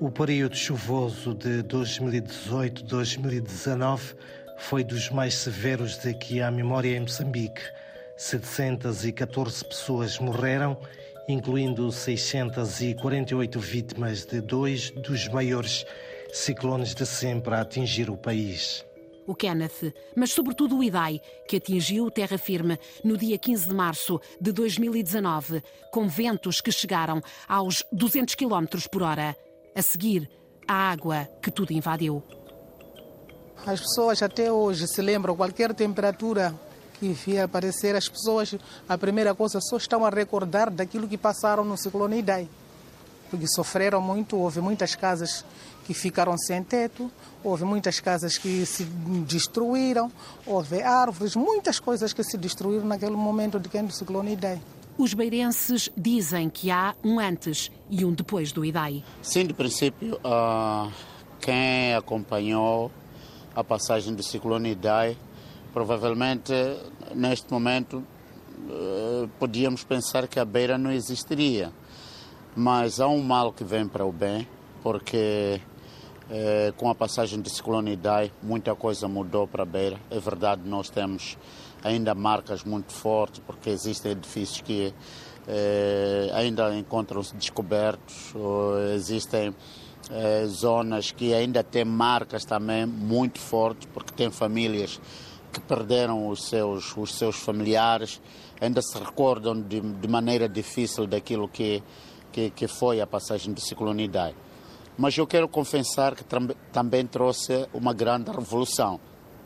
O 0.00 0.10
período 0.10 0.56
chuvoso 0.56 1.34
de 1.34 1.62
2018-2019 1.64 4.16
foi 4.58 4.82
dos 4.82 5.10
mais 5.10 5.34
severos 5.34 5.98
de 5.98 6.14
que 6.14 6.40
há 6.40 6.50
memória 6.50 6.96
em 6.96 7.00
Moçambique. 7.00 7.60
714 8.16 9.62
pessoas 9.62 10.18
morreram, 10.18 10.78
incluindo 11.28 11.92
648 11.92 13.60
vítimas 13.60 14.24
de 14.24 14.40
dois 14.40 14.90
dos 14.90 15.28
maiores 15.28 15.84
ciclones 16.32 16.94
de 16.94 17.04
sempre 17.04 17.54
a 17.54 17.60
atingir 17.60 18.08
o 18.08 18.16
país 18.16 18.85
o 19.26 19.34
Kenneth, 19.34 19.92
mas 20.14 20.32
sobretudo 20.32 20.78
o 20.78 20.84
Idai, 20.84 21.20
que 21.48 21.56
atingiu 21.56 22.10
terra 22.10 22.38
firme 22.38 22.78
no 23.02 23.16
dia 23.16 23.36
15 23.36 23.68
de 23.68 23.74
março 23.74 24.20
de 24.40 24.52
2019, 24.52 25.62
com 25.90 26.08
ventos 26.08 26.60
que 26.60 26.70
chegaram 26.70 27.20
aos 27.48 27.82
200 27.92 28.34
km 28.34 28.64
por 28.90 29.02
hora. 29.02 29.36
A 29.74 29.82
seguir, 29.82 30.30
a 30.66 30.90
água 30.90 31.28
que 31.42 31.50
tudo 31.50 31.72
invadiu. 31.72 32.22
As 33.66 33.80
pessoas 33.80 34.22
até 34.22 34.50
hoje 34.50 34.86
se 34.86 35.02
lembram, 35.02 35.36
qualquer 35.36 35.74
temperatura 35.74 36.54
que 36.98 37.08
vier 37.12 37.44
aparecer, 37.44 37.94
as 37.94 38.08
pessoas, 38.08 38.54
a 38.88 38.96
primeira 38.96 39.34
coisa, 39.34 39.60
só 39.60 39.76
estão 39.76 40.04
a 40.04 40.10
recordar 40.10 40.70
daquilo 40.70 41.08
que 41.08 41.18
passaram 41.18 41.64
no 41.64 41.76
ciclone 41.76 42.18
Idai. 42.18 42.48
Porque 43.30 43.46
sofreram 43.48 44.00
muito, 44.00 44.36
houve 44.36 44.60
muitas 44.60 44.94
casas 44.94 45.44
que 45.86 45.94
ficaram 45.94 46.36
sem 46.36 46.62
teto, 46.64 47.10
houve 47.44 47.64
muitas 47.64 48.00
casas 48.00 48.36
que 48.36 48.66
se 48.66 48.84
destruíram, 49.24 50.10
houve 50.44 50.82
árvores, 50.82 51.36
muitas 51.36 51.78
coisas 51.78 52.12
que 52.12 52.24
se 52.24 52.36
destruíram 52.36 52.84
naquele 52.84 53.14
momento 53.14 53.60
de 53.60 53.68
quem 53.68 53.84
do 53.84 53.92
ciclone 53.92 54.32
Idai. 54.32 54.60
Os 54.98 55.14
beirenses 55.14 55.88
dizem 55.96 56.50
que 56.50 56.70
há 56.70 56.94
um 57.04 57.20
antes 57.20 57.70
e 57.88 58.04
um 58.04 58.12
depois 58.12 58.50
do 58.50 58.64
Idai. 58.64 59.04
Sim, 59.22 59.46
de 59.46 59.54
princípio, 59.54 60.16
uh, 60.16 60.90
quem 61.40 61.94
acompanhou 61.94 62.90
a 63.54 63.62
passagem 63.62 64.12
do 64.14 64.24
ciclone 64.24 64.72
Idai, 64.72 65.16
provavelmente 65.72 66.52
neste 67.14 67.52
momento 67.52 68.02
uh, 68.68 69.28
podíamos 69.38 69.84
pensar 69.84 70.26
que 70.26 70.40
a 70.40 70.44
beira 70.44 70.76
não 70.76 70.90
existiria. 70.90 71.70
Mas 72.56 72.98
há 72.98 73.06
um 73.06 73.22
mal 73.22 73.52
que 73.52 73.62
vem 73.62 73.86
para 73.86 74.04
o 74.04 74.10
bem, 74.10 74.48
porque 74.82 75.60
é, 76.30 76.72
com 76.76 76.88
a 76.90 76.94
passagem 76.94 77.40
do 77.40 77.48
ciclone 77.48 77.92
Idai, 77.92 78.32
muita 78.42 78.74
coisa 78.74 79.06
mudou 79.08 79.46
para 79.46 79.62
a 79.62 79.66
beira. 79.66 79.98
É 80.10 80.18
verdade, 80.18 80.62
nós 80.64 80.90
temos 80.90 81.36
ainda 81.82 82.14
marcas 82.14 82.64
muito 82.64 82.92
fortes, 82.92 83.40
porque 83.46 83.70
existem 83.70 84.12
edifícios 84.12 84.60
que 84.60 84.92
é, 85.46 86.30
ainda 86.34 86.74
encontram-se 86.76 87.34
descobertos, 87.36 88.34
existem 88.94 89.54
é, 90.10 90.44
zonas 90.46 91.12
que 91.12 91.32
ainda 91.32 91.62
têm 91.62 91.84
marcas 91.84 92.44
também 92.44 92.86
muito 92.86 93.38
fortes, 93.38 93.88
porque 93.92 94.12
tem 94.12 94.30
famílias 94.30 95.00
que 95.52 95.60
perderam 95.60 96.28
os 96.28 96.48
seus, 96.48 96.96
os 96.96 97.14
seus 97.14 97.36
familiares, 97.36 98.20
ainda 98.60 98.82
se 98.82 98.98
recordam 98.98 99.60
de, 99.60 99.80
de 99.80 100.08
maneira 100.08 100.48
difícil 100.48 101.06
daquilo 101.06 101.48
que, 101.48 101.82
que, 102.32 102.50
que 102.50 102.68
foi 102.68 103.00
a 103.00 103.06
passagem 103.06 103.52
do 103.52 103.60
ciclone 103.60 104.04
Idai. 104.04 104.34
Mas 104.98 105.16
eu 105.16 105.26
quero 105.26 105.48
confessar 105.48 106.14
que 106.14 106.24
também 106.72 107.06
trouxe 107.06 107.68
uma 107.72 107.92
grande 107.92 108.30
revolução. 108.30 108.98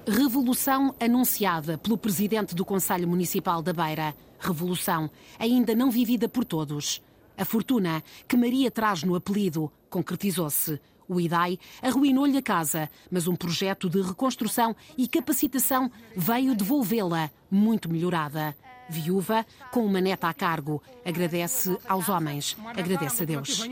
Revolução 0.07 0.95
anunciada 1.01 1.77
pelo 1.77 1.99
presidente 1.99 2.55
do 2.55 2.65
Conselho 2.65 3.09
Municipal 3.09 3.61
da 3.61 3.73
Beira. 3.73 4.15
Revolução 4.39 5.11
ainda 5.39 5.75
não 5.75 5.91
vivida 5.91 6.29
por 6.29 6.45
todos. 6.45 7.03
A 7.37 7.45
fortuna 7.45 8.03
que 8.29 8.37
Maria 8.37 8.71
traz 8.71 9.03
no 9.03 9.15
apelido 9.15 9.71
concretizou-se. 9.89 10.81
O 11.09 11.21
IDAI 11.21 11.59
arruinou-lhe 11.83 12.39
a 12.39 12.43
casa, 12.43 12.89
mas 13.11 13.27
um 13.27 13.35
projeto 13.35 13.91
de 13.91 14.01
reconstrução 14.01 14.77
e 14.97 15.09
capacitação 15.09 15.91
veio 16.17 16.55
devolvê-la 16.55 17.31
muito 17.51 17.91
melhorada. 17.91 18.55
Viúva, 18.91 19.47
com 19.71 19.87
uma 19.87 20.01
neta 20.01 20.29
a 20.29 20.35
cargo, 20.35 20.83
agradece 21.05 21.79
aos 21.89 22.09
homens, 22.09 22.57
agradece 22.77 23.23
a 23.23 23.27
Deus. 23.27 23.63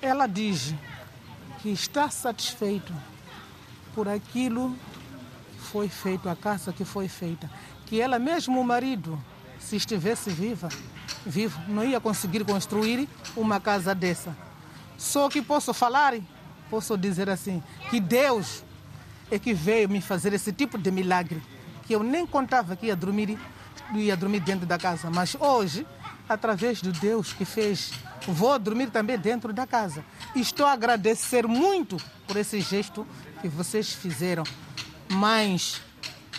Ela 0.00 0.26
diz 0.26 0.74
que 1.60 1.70
está 1.70 2.10
satisfeito 2.10 2.92
por 3.94 4.08
aquilo 4.08 4.74
que 5.52 5.60
foi 5.60 5.88
feito, 5.88 6.28
a 6.28 6.34
casa 6.34 6.72
que 6.72 6.84
foi 6.84 7.06
feita. 7.06 7.50
Que 7.86 8.00
ela 8.00 8.18
mesmo, 8.18 8.60
o 8.60 8.64
marido, 8.64 9.22
se 9.60 9.76
estivesse 9.76 10.30
viva, 10.30 10.68
vivo, 11.24 11.60
não 11.68 11.84
ia 11.84 12.00
conseguir 12.00 12.44
construir 12.44 13.08
uma 13.36 13.60
casa 13.60 13.94
dessa. 13.94 14.36
Só 14.98 15.28
que 15.28 15.40
posso 15.40 15.72
falar, 15.72 16.14
posso 16.72 16.96
dizer 16.96 17.28
assim, 17.28 17.62
que 17.90 18.00
Deus 18.00 18.64
é 19.30 19.38
que 19.38 19.52
veio 19.52 19.90
me 19.90 20.00
fazer 20.00 20.32
esse 20.32 20.50
tipo 20.50 20.78
de 20.78 20.90
milagre, 20.90 21.42
que 21.82 21.94
eu 21.94 22.02
nem 22.02 22.26
contava 22.26 22.74
que 22.74 22.86
ia 22.86 22.96
dormir, 22.96 23.38
ia 23.94 24.16
dormir 24.16 24.40
dentro 24.40 24.64
da 24.64 24.78
casa, 24.78 25.10
mas 25.10 25.36
hoje, 25.38 25.86
através 26.26 26.80
de 26.80 26.90
Deus 26.90 27.34
que 27.34 27.44
fez, 27.44 27.92
vou 28.26 28.58
dormir 28.58 28.88
também 28.88 29.18
dentro 29.18 29.52
da 29.52 29.66
casa. 29.66 30.02
Estou 30.34 30.64
a 30.64 30.72
agradecer 30.72 31.46
muito 31.46 31.98
por 32.26 32.38
esse 32.38 32.58
gesto 32.62 33.06
que 33.42 33.48
vocês 33.48 33.92
fizeram. 33.92 34.44
Mães, 35.10 35.82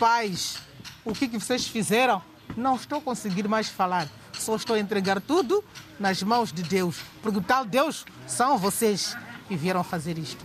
pais, 0.00 0.58
o 1.04 1.12
que, 1.12 1.28
que 1.28 1.38
vocês 1.38 1.68
fizeram? 1.68 2.20
Não 2.56 2.74
estou 2.74 3.00
conseguindo 3.00 3.48
mais 3.48 3.68
falar. 3.68 4.08
Só 4.32 4.56
estou 4.56 4.74
a 4.74 4.80
entregar 4.80 5.20
tudo 5.20 5.62
nas 6.00 6.24
mãos 6.24 6.52
de 6.52 6.64
Deus. 6.64 6.96
Porque 7.22 7.40
tal 7.40 7.64
Deus 7.64 8.04
são 8.26 8.58
vocês 8.58 9.16
que 9.48 9.56
vieram 9.56 9.84
fazer 9.84 10.18
isto. 10.18 10.44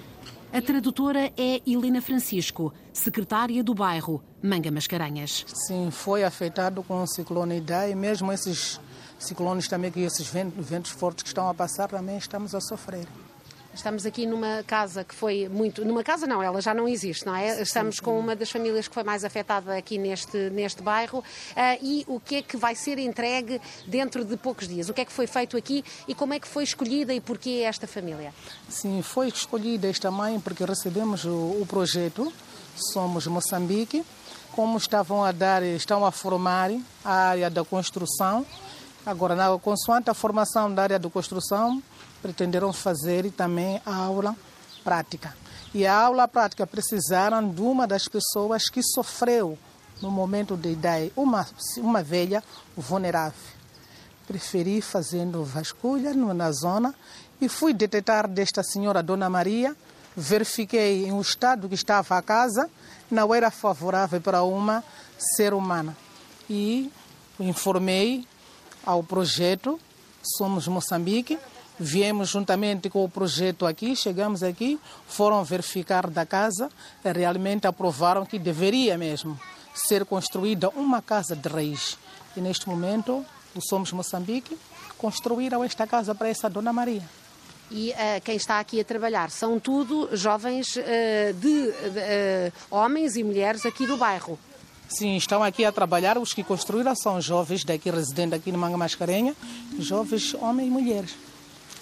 A 0.51 0.61
tradutora 0.61 1.31
é 1.37 1.61
Helena 1.65 2.01
Francisco, 2.01 2.73
secretária 2.91 3.63
do 3.63 3.75
bairro 3.75 4.23
Manga 4.41 4.71
Mascarenhas. 4.71 5.45
Sim, 5.47 5.91
foi 5.91 6.23
afetado 6.23 6.81
com 6.81 7.03
o 7.03 7.07
ciclone 7.07 7.57
Idai, 7.57 7.93
mesmo 7.93 8.31
esses 8.31 8.79
ciclones 9.19 9.67
também, 9.67 9.91
que 9.91 9.99
esses 9.99 10.27
ventos, 10.27 10.67
ventos 10.67 10.91
fortes 10.91 11.21
que 11.21 11.29
estão 11.29 11.47
a 11.47 11.53
passar, 11.53 11.87
também 11.89 12.17
estamos 12.17 12.55
a 12.55 12.61
sofrer. 12.61 13.07
Estamos 13.73 14.05
aqui 14.05 14.25
numa 14.25 14.63
casa 14.65 15.03
que 15.03 15.13
foi 15.13 15.47
muito. 15.47 15.85
Numa 15.85 16.03
casa 16.03 16.25
não, 16.25 16.41
ela 16.41 16.59
já 16.59 16.73
não 16.73 16.87
existe, 16.87 17.25
não 17.25 17.35
é? 17.35 17.61
Estamos 17.61 17.99
com 17.99 18.19
uma 18.19 18.35
das 18.35 18.49
famílias 18.49 18.87
que 18.87 18.93
foi 18.93 19.03
mais 19.03 19.23
afetada 19.23 19.77
aqui 19.77 19.97
neste, 19.97 20.37
neste 20.49 20.81
bairro. 20.81 21.19
Uh, 21.19 21.23
e 21.81 22.03
o 22.07 22.19
que 22.19 22.35
é 22.37 22.41
que 22.41 22.57
vai 22.57 22.75
ser 22.75 22.97
entregue 22.97 23.61
dentro 23.85 24.25
de 24.25 24.35
poucos 24.35 24.67
dias? 24.67 24.89
O 24.89 24.93
que 24.93 25.01
é 25.01 25.05
que 25.05 25.11
foi 25.11 25.27
feito 25.27 25.55
aqui 25.55 25.83
e 26.07 26.15
como 26.15 26.33
é 26.33 26.39
que 26.39 26.47
foi 26.47 26.63
escolhida 26.63 27.13
e 27.13 27.21
porquê 27.21 27.61
esta 27.63 27.85
família? 27.87 28.33
Sim, 28.67 29.01
foi 29.03 29.27
escolhida 29.27 29.87
esta 29.87 30.09
mãe 30.09 30.39
porque 30.39 30.65
recebemos 30.65 31.23
o, 31.25 31.61
o 31.61 31.65
projeto. 31.67 32.33
Somos 32.91 33.27
Moçambique. 33.27 34.03
Como 34.51 34.77
estavam 34.77 35.23
a 35.23 35.31
dar, 35.31 35.61
estão 35.61 36.03
a 36.03 36.11
formar 36.11 36.71
a 37.05 37.13
área 37.13 37.49
da 37.49 37.63
construção. 37.63 38.45
Agora, 39.05 39.35
na, 39.35 39.57
consoante 39.59 40.09
a 40.09 40.13
formação 40.13 40.73
da 40.73 40.83
área 40.83 40.99
da 40.99 41.09
construção, 41.09 41.81
pretenderam 42.21 42.71
fazer 42.73 43.31
também 43.31 43.81
a 43.85 43.95
aula 43.95 44.35
prática. 44.83 45.35
E 45.73 45.85
a 45.85 45.95
aula 45.95 46.27
prática 46.27 46.65
precisaram 46.65 47.47
de 47.47 47.61
uma 47.61 47.85
das 47.85 48.07
pessoas 48.07 48.69
que 48.69 48.81
sofreu 48.81 49.57
no 50.01 50.09
momento 50.09 50.55
de 50.55 50.71
idade, 50.71 51.11
uma, 51.15 51.45
uma 51.77 52.01
velha 52.01 52.43
vulnerável. 52.75 53.39
Preferi 54.27 54.81
fazendo 54.81 55.43
vasculha 55.43 56.13
na 56.13 56.51
zona 56.51 56.95
e 57.41 57.49
fui 57.49 57.73
detectar 57.73 58.27
desta 58.27 58.63
senhora 58.63 59.03
Dona 59.03 59.29
Maria, 59.29 59.75
verifiquei 60.15 61.05
em 61.05 61.11
o 61.11 61.21
estado 61.21 61.67
que 61.67 61.75
estava 61.75 62.17
a 62.17 62.21
casa, 62.21 62.69
não 63.09 63.33
era 63.33 63.51
favorável 63.51 64.21
para 64.21 64.43
uma 64.43 64.83
ser 65.17 65.53
humana. 65.53 65.95
E 66.49 66.91
informei 67.39 68.25
ao 68.85 69.03
projeto 69.03 69.79
Somos 70.37 70.67
Moçambique, 70.67 71.39
Viemos 71.79 72.27
juntamente 72.27 72.89
com 72.89 73.05
o 73.05 73.09
projeto 73.09 73.65
aqui, 73.65 73.95
chegamos 73.95 74.43
aqui, 74.43 74.77
foram 75.07 75.41
verificar 75.45 76.09
da 76.09 76.25
casa, 76.25 76.69
realmente 77.01 77.67
aprovaram 77.67 78.25
que 78.25 78.37
deveria 78.37 78.97
mesmo 78.97 79.39
ser 79.73 80.03
construída 80.03 80.69
uma 80.71 81.01
casa 81.01 81.37
de 81.37 81.47
raiz. 81.47 81.97
E 82.35 82.41
neste 82.41 82.67
momento, 82.67 83.25
o 83.55 83.61
Somos 83.61 83.93
Moçambique 83.93 84.57
construíram 84.97 85.63
esta 85.63 85.87
casa 85.87 86.13
para 86.13 86.27
essa 86.27 86.49
Dona 86.49 86.73
Maria. 86.73 87.03
E 87.71 87.91
uh, 87.91 88.21
quem 88.25 88.35
está 88.35 88.59
aqui 88.59 88.81
a 88.81 88.83
trabalhar 88.83 89.29
são 89.29 89.57
tudo 89.57 90.09
jovens 90.11 90.75
uh, 90.75 90.81
de, 91.35 91.69
uh, 91.69 92.53
homens 92.69 93.15
e 93.15 93.23
mulheres 93.23 93.65
aqui 93.65 93.85
do 93.85 93.95
bairro. 93.95 94.37
Sim, 94.89 95.15
estão 95.15 95.41
aqui 95.41 95.63
a 95.63 95.71
trabalhar. 95.71 96.17
Os 96.17 96.33
que 96.33 96.43
construíram 96.43 96.93
são 96.95 97.21
jovens 97.21 97.63
daqui, 97.63 97.89
residentes 97.89 98.33
aqui 98.33 98.51
no 98.51 98.57
Manga 98.57 98.75
Mascarenha, 98.75 99.33
jovens 99.77 100.33
homens 100.33 100.67
e 100.67 100.71
mulheres 100.71 101.28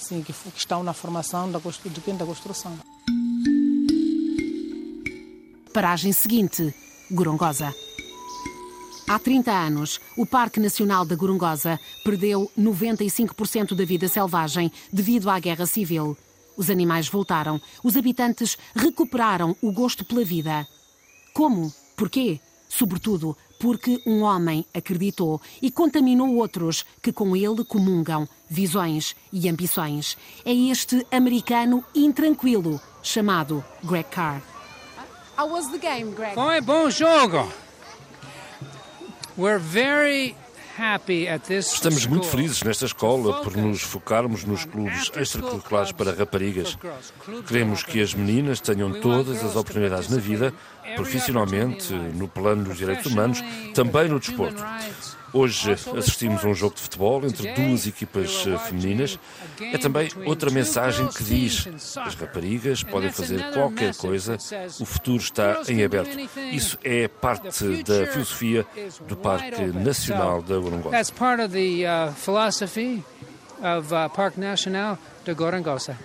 sim, 0.08 0.24
que, 0.24 0.34
que 0.34 0.58
estão 0.58 0.84
na 0.84 0.93
formação 0.93 1.52
da, 1.52 1.60
de 1.60 2.02
quem 2.02 2.15
da 2.15 2.26
construção. 2.26 2.78
Paragem 5.74 6.12
seguinte, 6.12 6.74
Gorongosa. 7.12 7.74
Há 9.08 9.20
30 9.20 9.52
anos, 9.52 10.00
o 10.17 10.26
Parque 10.26 10.60
Nacional 10.60 11.06
da 11.06 11.15
Gorongosa 11.15 11.80
perdeu 12.04 12.52
95% 12.58 13.76
da 13.76 13.86
vida 13.86 14.08
selvagem 14.08 14.72
devido 14.91 15.30
à 15.30 15.39
guerra 15.39 15.65
civil. 15.65 16.17
Os 16.58 16.70
animais 16.70 17.08
voltaram, 17.08 17.62
os 17.84 17.96
habitantes 17.96 18.58
recuperaram 18.76 19.56
o 19.62 19.72
gosto 19.72 20.04
pela 20.04 20.26
vida. 20.26 20.67
Como? 21.34 21.72
Porquê? 21.96 22.39
Sobretudo 22.67 23.38
porque 23.60 24.02
um 24.06 24.22
homem 24.22 24.65
acreditou 24.74 25.41
e 25.62 25.72
contaminou 25.72 26.36
outros 26.36 26.86
que 27.02 27.12
com 27.12 27.36
ele 27.36 27.63
comungam 27.63 28.28
visões 28.50 29.15
e 29.32 29.50
ambições. 29.50 30.17
É 30.46 30.54
este 30.54 31.06
americano 31.12 31.84
intranquilo 31.93 32.80
chamado 33.02 33.63
Greg 33.84 34.08
Carr. 34.10 34.41
How 35.38 35.48
was 35.50 35.67
the 35.67 35.78
game, 35.78 36.12
Greg? 36.13 36.34
Foi 36.34 36.62
bom 36.62 36.89
jogo. 36.89 37.52
We're 39.38 39.60
very 39.60 40.36
Estamos 41.59 42.05
muito 42.05 42.27
felizes 42.27 42.61
nesta 42.61 42.85
escola 42.85 43.41
por 43.41 43.57
nos 43.57 43.81
focarmos 43.81 44.43
nos 44.43 44.63
clubes 44.63 45.11
extracurriculares 45.15 45.91
para 45.91 46.13
raparigas. 46.13 46.77
Queremos 47.47 47.83
que 47.83 47.99
as 48.01 48.13
meninas 48.13 48.61
tenham 48.61 48.93
todas 49.01 49.43
as 49.43 49.55
oportunidades 49.55 50.09
na 50.09 50.17
vida, 50.17 50.53
profissionalmente, 50.95 51.93
no 51.93 52.27
plano 52.27 52.65
dos 52.65 52.77
direitos 52.77 53.11
humanos, 53.11 53.43
também 53.73 54.07
no 54.07 54.19
desporto. 54.19 54.63
Hoje 55.33 55.71
assistimos 55.71 56.43
a 56.43 56.47
um 56.47 56.53
jogo 56.53 56.75
de 56.75 56.81
futebol 56.81 57.25
entre 57.25 57.51
duas 57.53 57.85
equipas 57.85 58.45
eh, 58.47 58.57
femininas. 58.57 59.19
É 59.59 59.77
também 59.77 60.09
outra 60.25 60.49
mensagem 60.49 61.07
que 61.07 61.23
diz: 61.23 61.67
as 61.97 62.15
raparigas 62.15 62.83
podem 62.83 63.11
fazer 63.11 63.51
qualquer 63.51 63.95
coisa, 63.95 64.37
o 64.79 64.85
futuro 64.85 65.17
está 65.17 65.61
em 65.67 65.83
aberto. 65.83 66.17
Isso 66.51 66.77
é 66.83 67.07
parte 67.07 67.83
da 67.83 68.07
filosofia 68.07 68.65
do 69.07 69.15
uh, 69.15 69.17
uh, 69.17 69.21
Parque 69.21 69.61
Nacional 69.73 70.41
da 75.25 75.33
Gorongosa. 75.33 75.97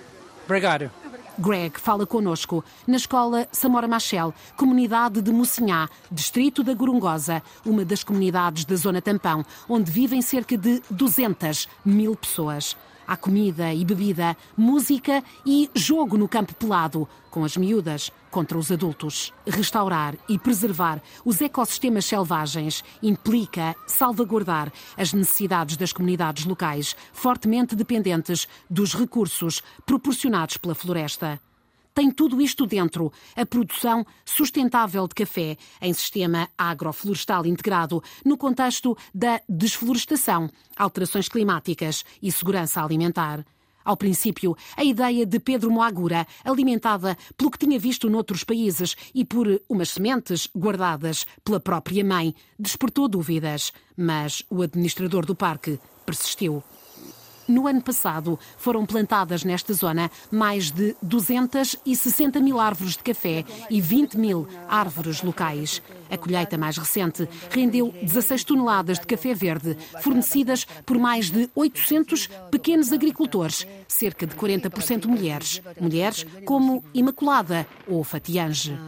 Obrigado. 0.44 1.01
Greg 1.42 1.76
fala 1.80 2.06
conosco 2.06 2.64
na 2.86 2.96
escola 2.96 3.48
Samora 3.50 3.88
Machel, 3.88 4.32
comunidade 4.56 5.20
de 5.20 5.32
Mocinhá, 5.32 5.88
distrito 6.08 6.62
da 6.62 6.72
Gorongosa, 6.72 7.42
uma 7.66 7.84
das 7.84 8.04
comunidades 8.04 8.64
da 8.64 8.76
Zona 8.76 9.02
Tampão, 9.02 9.44
onde 9.68 9.90
vivem 9.90 10.22
cerca 10.22 10.56
de 10.56 10.80
200 10.88 11.68
mil 11.84 12.14
pessoas. 12.14 12.76
Há 13.06 13.16
comida 13.16 13.72
e 13.74 13.84
bebida, 13.84 14.36
música 14.56 15.22
e 15.44 15.70
jogo 15.74 16.16
no 16.16 16.28
campo 16.28 16.54
pelado, 16.54 17.08
com 17.30 17.44
as 17.44 17.56
miúdas 17.56 18.10
contra 18.30 18.58
os 18.58 18.70
adultos. 18.70 19.32
Restaurar 19.46 20.16
e 20.28 20.38
preservar 20.38 21.02
os 21.24 21.40
ecossistemas 21.40 22.04
selvagens 22.04 22.82
implica 23.02 23.74
salvaguardar 23.86 24.72
as 24.96 25.12
necessidades 25.12 25.76
das 25.76 25.92
comunidades 25.92 26.44
locais, 26.44 26.96
fortemente 27.12 27.76
dependentes 27.76 28.48
dos 28.68 28.94
recursos 28.94 29.62
proporcionados 29.84 30.56
pela 30.56 30.74
floresta 30.74 31.40
tem 31.94 32.10
tudo 32.10 32.40
isto 32.40 32.66
dentro. 32.66 33.12
A 33.36 33.44
produção 33.44 34.04
sustentável 34.24 35.06
de 35.06 35.14
café 35.14 35.56
em 35.80 35.92
sistema 35.92 36.48
agroflorestal 36.56 37.46
integrado 37.46 38.02
no 38.24 38.36
contexto 38.36 38.96
da 39.14 39.40
desflorestação, 39.48 40.50
alterações 40.76 41.28
climáticas 41.28 42.04
e 42.22 42.30
segurança 42.30 42.82
alimentar. 42.82 43.44
Ao 43.84 43.96
princípio, 43.96 44.56
a 44.76 44.84
ideia 44.84 45.26
de 45.26 45.40
Pedro 45.40 45.70
Moagura, 45.70 46.26
alimentada 46.44 47.16
pelo 47.36 47.50
que 47.50 47.58
tinha 47.58 47.78
visto 47.78 48.08
noutros 48.08 48.44
países 48.44 48.96
e 49.14 49.24
por 49.24 49.60
umas 49.68 49.90
sementes 49.90 50.48
guardadas 50.56 51.26
pela 51.44 51.58
própria 51.58 52.04
mãe, 52.04 52.34
despertou 52.58 53.08
dúvidas. 53.08 53.72
Mas 53.96 54.44
o 54.48 54.62
administrador 54.62 55.26
do 55.26 55.34
parque 55.34 55.80
persistiu. 56.06 56.62
No 57.48 57.66
ano 57.66 57.82
passado, 57.82 58.38
foram 58.56 58.86
plantadas 58.86 59.44
nesta 59.44 59.72
zona 59.72 60.10
mais 60.30 60.70
de 60.70 60.94
260 61.02 62.40
mil 62.40 62.60
árvores 62.60 62.96
de 62.96 63.02
café 63.02 63.44
e 63.68 63.80
20 63.80 64.16
mil 64.16 64.46
árvores 64.68 65.22
locais. 65.22 65.82
A 66.12 66.18
colheita 66.18 66.58
mais 66.58 66.76
recente 66.76 67.26
rendeu 67.50 67.92
16 68.02 68.44
toneladas 68.44 68.98
de 68.98 69.06
café 69.06 69.32
verde, 69.32 69.78
fornecidas 70.02 70.66
por 70.84 70.98
mais 70.98 71.30
de 71.30 71.48
800 71.54 72.28
pequenos 72.50 72.92
agricultores, 72.92 73.66
cerca 73.88 74.26
de 74.26 74.36
40% 74.36 75.06
mulheres. 75.06 75.62
Mulheres 75.80 76.26
como 76.44 76.84
Imaculada 76.92 77.66
ou 77.88 78.04
Fatiange. 78.04 78.78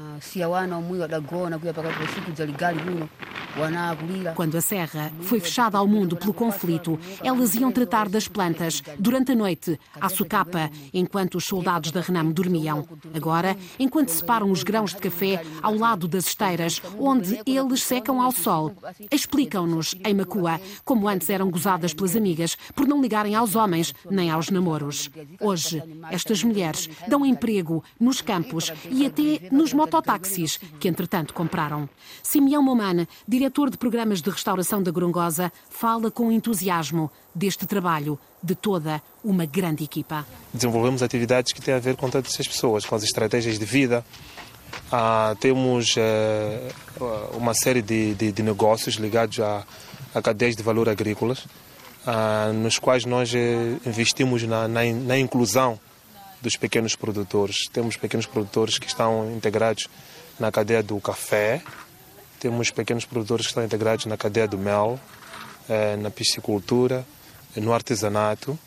Quando 4.34 4.56
a 4.56 4.60
serra 4.60 5.12
foi 5.20 5.38
fechada 5.38 5.78
ao 5.78 5.86
mundo 5.86 6.16
pelo 6.16 6.34
conflito, 6.34 6.98
elas 7.22 7.54
iam 7.54 7.70
tratar 7.70 8.08
das 8.08 8.26
plantas 8.26 8.82
durante 8.98 9.30
a 9.30 9.34
noite, 9.36 9.78
à 10.00 10.08
socapa, 10.08 10.70
enquanto 10.92 11.36
os 11.36 11.44
soldados 11.44 11.92
da 11.92 12.00
Renam 12.00 12.32
dormiam. 12.32 12.84
Agora, 13.14 13.56
enquanto 13.78 14.08
separam 14.08 14.50
os 14.50 14.64
grãos 14.64 14.92
de 14.92 15.00
café 15.00 15.40
ao 15.62 15.76
lado 15.76 16.08
das 16.08 16.26
esteiras, 16.26 16.82
onde 16.98 17.13
eles 17.46 17.82
secam 17.82 18.20
ao 18.20 18.32
sol, 18.32 18.72
explicam-nos, 19.10 19.94
em 20.04 20.14
Macua, 20.14 20.60
como 20.84 21.08
antes 21.08 21.30
eram 21.30 21.50
gozadas 21.50 21.92
pelas 21.94 22.16
amigas 22.16 22.56
por 22.74 22.86
não 22.86 23.00
ligarem 23.00 23.34
aos 23.34 23.54
homens 23.54 23.94
nem 24.10 24.30
aos 24.30 24.50
namoros. 24.50 25.10
Hoje, 25.40 25.82
estas 26.10 26.42
mulheres 26.42 26.88
dão 27.08 27.24
emprego 27.24 27.82
nos 27.98 28.20
campos 28.20 28.72
e 28.90 29.06
até 29.06 29.48
nos 29.50 29.72
mototáxis 29.72 30.58
que, 30.78 30.88
entretanto, 30.88 31.34
compraram. 31.34 31.88
Simeão 32.22 32.62
Momane, 32.62 33.08
diretor 33.26 33.70
de 33.70 33.76
programas 33.76 34.20
de 34.20 34.30
restauração 34.30 34.82
da 34.82 34.90
Gorongosa, 34.90 35.52
fala 35.68 36.10
com 36.10 36.32
entusiasmo 36.32 37.10
deste 37.34 37.66
trabalho 37.66 38.18
de 38.42 38.54
toda 38.54 39.02
uma 39.24 39.46
grande 39.46 39.84
equipa. 39.84 40.26
Desenvolvemos 40.52 41.02
atividades 41.02 41.52
que 41.52 41.60
têm 41.60 41.74
a 41.74 41.78
ver 41.78 41.96
com 41.96 42.10
todas 42.10 42.32
essas 42.32 42.46
pessoas, 42.46 42.84
com 42.84 42.94
as 42.94 43.02
estratégias 43.02 43.58
de 43.58 43.64
vida. 43.64 44.04
Ah, 44.90 45.34
temos 45.40 45.94
eh, 45.96 46.70
uma 47.32 47.54
série 47.54 47.82
de, 47.82 48.14
de, 48.14 48.32
de, 48.32 48.42
negócios 48.42 48.94
ligados 48.94 49.40
a, 49.40 49.64
a 50.14 50.22
cadeias 50.22 50.54
de 50.56 50.62
valor 50.62 50.88
agrícolas, 50.88 51.46
ah, 52.06 52.52
nos 52.54 52.78
quais 52.78 53.04
nós 53.04 53.34
eh, 53.34 53.76
investimos 53.86 54.42
na, 54.44 54.68
na, 54.68 54.84
na 54.84 55.18
inclusão 55.18 55.78
dos 56.40 56.56
pequenos 56.56 56.94
produtores. 56.94 57.68
Temos 57.72 57.96
pequenos 57.96 58.26
produtores 58.26 58.78
que 58.78 58.86
estão 58.86 59.30
integrados 59.34 59.88
na 60.38 60.52
cadeia 60.52 60.82
do 60.82 61.00
café, 61.00 61.62
temos 62.38 62.70
pequenos 62.70 63.04
produtores 63.04 63.46
que 63.46 63.50
estão 63.50 63.64
integrados 63.64 64.06
na 64.06 64.16
cadeia 64.16 64.46
do 64.46 64.58
mel, 64.58 65.00
eh, 65.68 65.96
na 65.96 66.10
piscicultura, 66.10 67.04
no 67.56 67.72
artesanato 67.72 68.58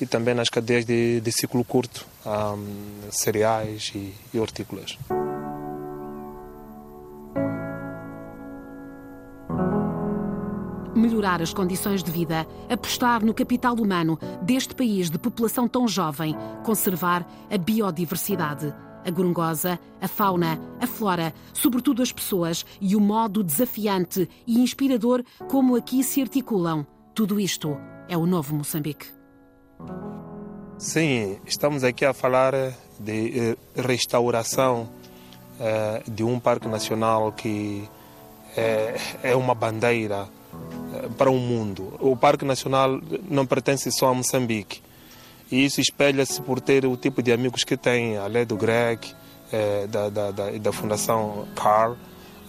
e 0.00 0.06
também 0.06 0.34
nas 0.34 0.48
cadeias 0.48 0.84
de, 0.84 1.20
de 1.20 1.32
ciclo 1.32 1.64
curto, 1.64 2.06
um, 2.26 3.10
cereais 3.10 3.92
e, 3.94 4.12
e 4.34 4.38
hortícolas. 4.38 4.98
Melhorar 11.32 11.42
as 11.42 11.54
condições 11.54 12.02
de 12.02 12.10
vida, 12.10 12.46
apostar 12.68 13.24
no 13.24 13.32
capital 13.32 13.74
humano 13.74 14.18
deste 14.42 14.74
país 14.74 15.08
de 15.08 15.18
população 15.18 15.66
tão 15.66 15.88
jovem, 15.88 16.36
conservar 16.64 17.26
a 17.50 17.56
biodiversidade. 17.56 18.74
A 19.04 19.10
gorongosa, 19.10 19.80
a 20.00 20.06
fauna, 20.06 20.60
a 20.80 20.86
flora, 20.86 21.34
sobretudo 21.52 22.02
as 22.02 22.12
pessoas 22.12 22.64
e 22.80 22.94
o 22.94 23.00
modo 23.00 23.42
desafiante 23.42 24.28
e 24.46 24.60
inspirador 24.60 25.24
como 25.48 25.74
aqui 25.74 26.04
se 26.04 26.20
articulam. 26.22 26.86
Tudo 27.12 27.40
isto 27.40 27.76
é 28.08 28.16
o 28.16 28.26
novo 28.26 28.54
Moçambique. 28.54 29.06
Sim, 30.78 31.36
estamos 31.44 31.82
aqui 31.82 32.04
a 32.04 32.12
falar 32.12 32.54
de 33.00 33.56
restauração 33.74 34.88
de 36.06 36.22
um 36.22 36.38
parque 36.38 36.68
nacional 36.68 37.32
que 37.32 37.82
é 38.56 39.34
uma 39.34 39.54
bandeira 39.54 40.28
para 41.16 41.30
o 41.30 41.38
mundo. 41.38 41.94
O 42.00 42.16
Parque 42.16 42.44
Nacional 42.44 43.00
não 43.28 43.46
pertence 43.46 43.90
só 43.92 44.08
a 44.08 44.14
Moçambique. 44.14 44.80
E 45.50 45.64
isso 45.64 45.80
espelha-se 45.80 46.40
por 46.40 46.60
ter 46.60 46.86
o 46.86 46.96
tipo 46.96 47.22
de 47.22 47.30
amigos 47.32 47.62
que 47.62 47.76
tem, 47.76 48.16
além 48.16 48.46
do 48.46 48.56
Greg, 48.56 49.06
eh, 49.52 49.86
da, 49.86 50.08
da, 50.08 50.30
da, 50.30 50.50
da, 50.50 50.72
Fundação 50.72 51.46
Carl. 51.54 51.94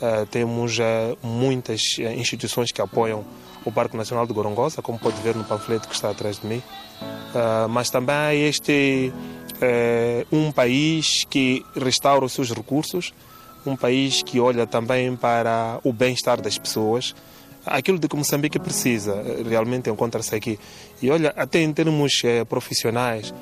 Eh, 0.02 0.26
temos 0.32 0.80
eh, 0.80 1.18
muitas 1.22 1.98
instituições 2.00 2.72
que 2.72 2.82
apoiam 2.82 3.26
o 3.66 3.72
Parque 3.74 3.98
Nacional 3.98 4.26
de 4.26 4.32
Gorongosa, 4.32 4.82
como 4.82 4.98
pode 4.98 5.22
ver 5.22 5.36
no 5.36 5.44
panfleto 5.44 5.90
que 5.90 5.94
está 5.94 6.10
atrás 6.10 6.40
de 6.40 6.48
mim. 6.48 6.64
mas 7.70 7.90
também 7.90 8.44
este 8.44 9.12
um 10.32 10.52
país 10.52 11.26
que 11.30 11.66
restaura 11.76 12.26
os 12.26 12.34
seus 12.34 12.52
recursos, 12.52 13.14
um 13.66 13.76
país 13.76 14.22
que 14.22 14.40
olha 14.40 14.68
também 14.68 15.16
para 15.16 15.80
o 15.84 15.94
bem-estar 15.94 16.42
das 16.42 16.58
pessoas, 16.58 17.16
aquilo 17.66 18.00
de 18.00 18.08
que 18.08 18.16
Moçambique 18.16 18.60
precisa 18.60 19.24
realmente 19.48 19.90
encontra-se 19.90 20.36
aqui. 20.36 20.60
E 21.02 21.10
olha, 21.10 21.34
até 21.36 21.62
em 21.62 21.72
termos 21.74 22.22
eh, 22.24 22.44
profissionais, 22.46 23.34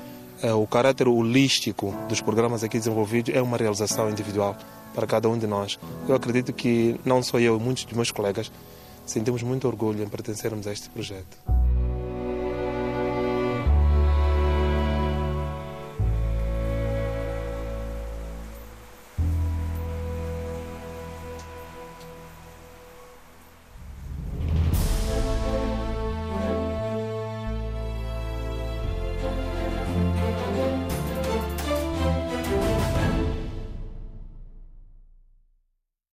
eh, 0.42 0.52
o 0.52 0.66
caráter 0.66 1.08
holístico 1.08 1.94
dos 2.08 2.20
programas 2.20 2.64
aqui 2.64 2.78
desenvolvidos 2.78 3.34
é 3.34 3.40
uma 3.40 3.56
realização 3.56 4.10
individual 4.10 4.56
para 4.94 5.06
cada 5.06 5.28
um 5.28 5.38
de 5.38 5.46
nós. 5.46 5.78
Eu 6.08 6.14
acredito 6.14 6.52
que 6.52 6.98
não 7.04 7.22
só 7.22 7.38
eu, 7.38 7.58
muitos 7.58 7.86
de 7.86 7.94
meus 7.94 8.10
colegas 8.10 8.50
sentimos 9.06 9.42
muito 9.42 9.66
orgulho 9.66 10.02
em 10.02 10.08
pertencermos 10.08 10.66
a 10.66 10.72
este 10.72 10.88
projeto. 10.90 11.61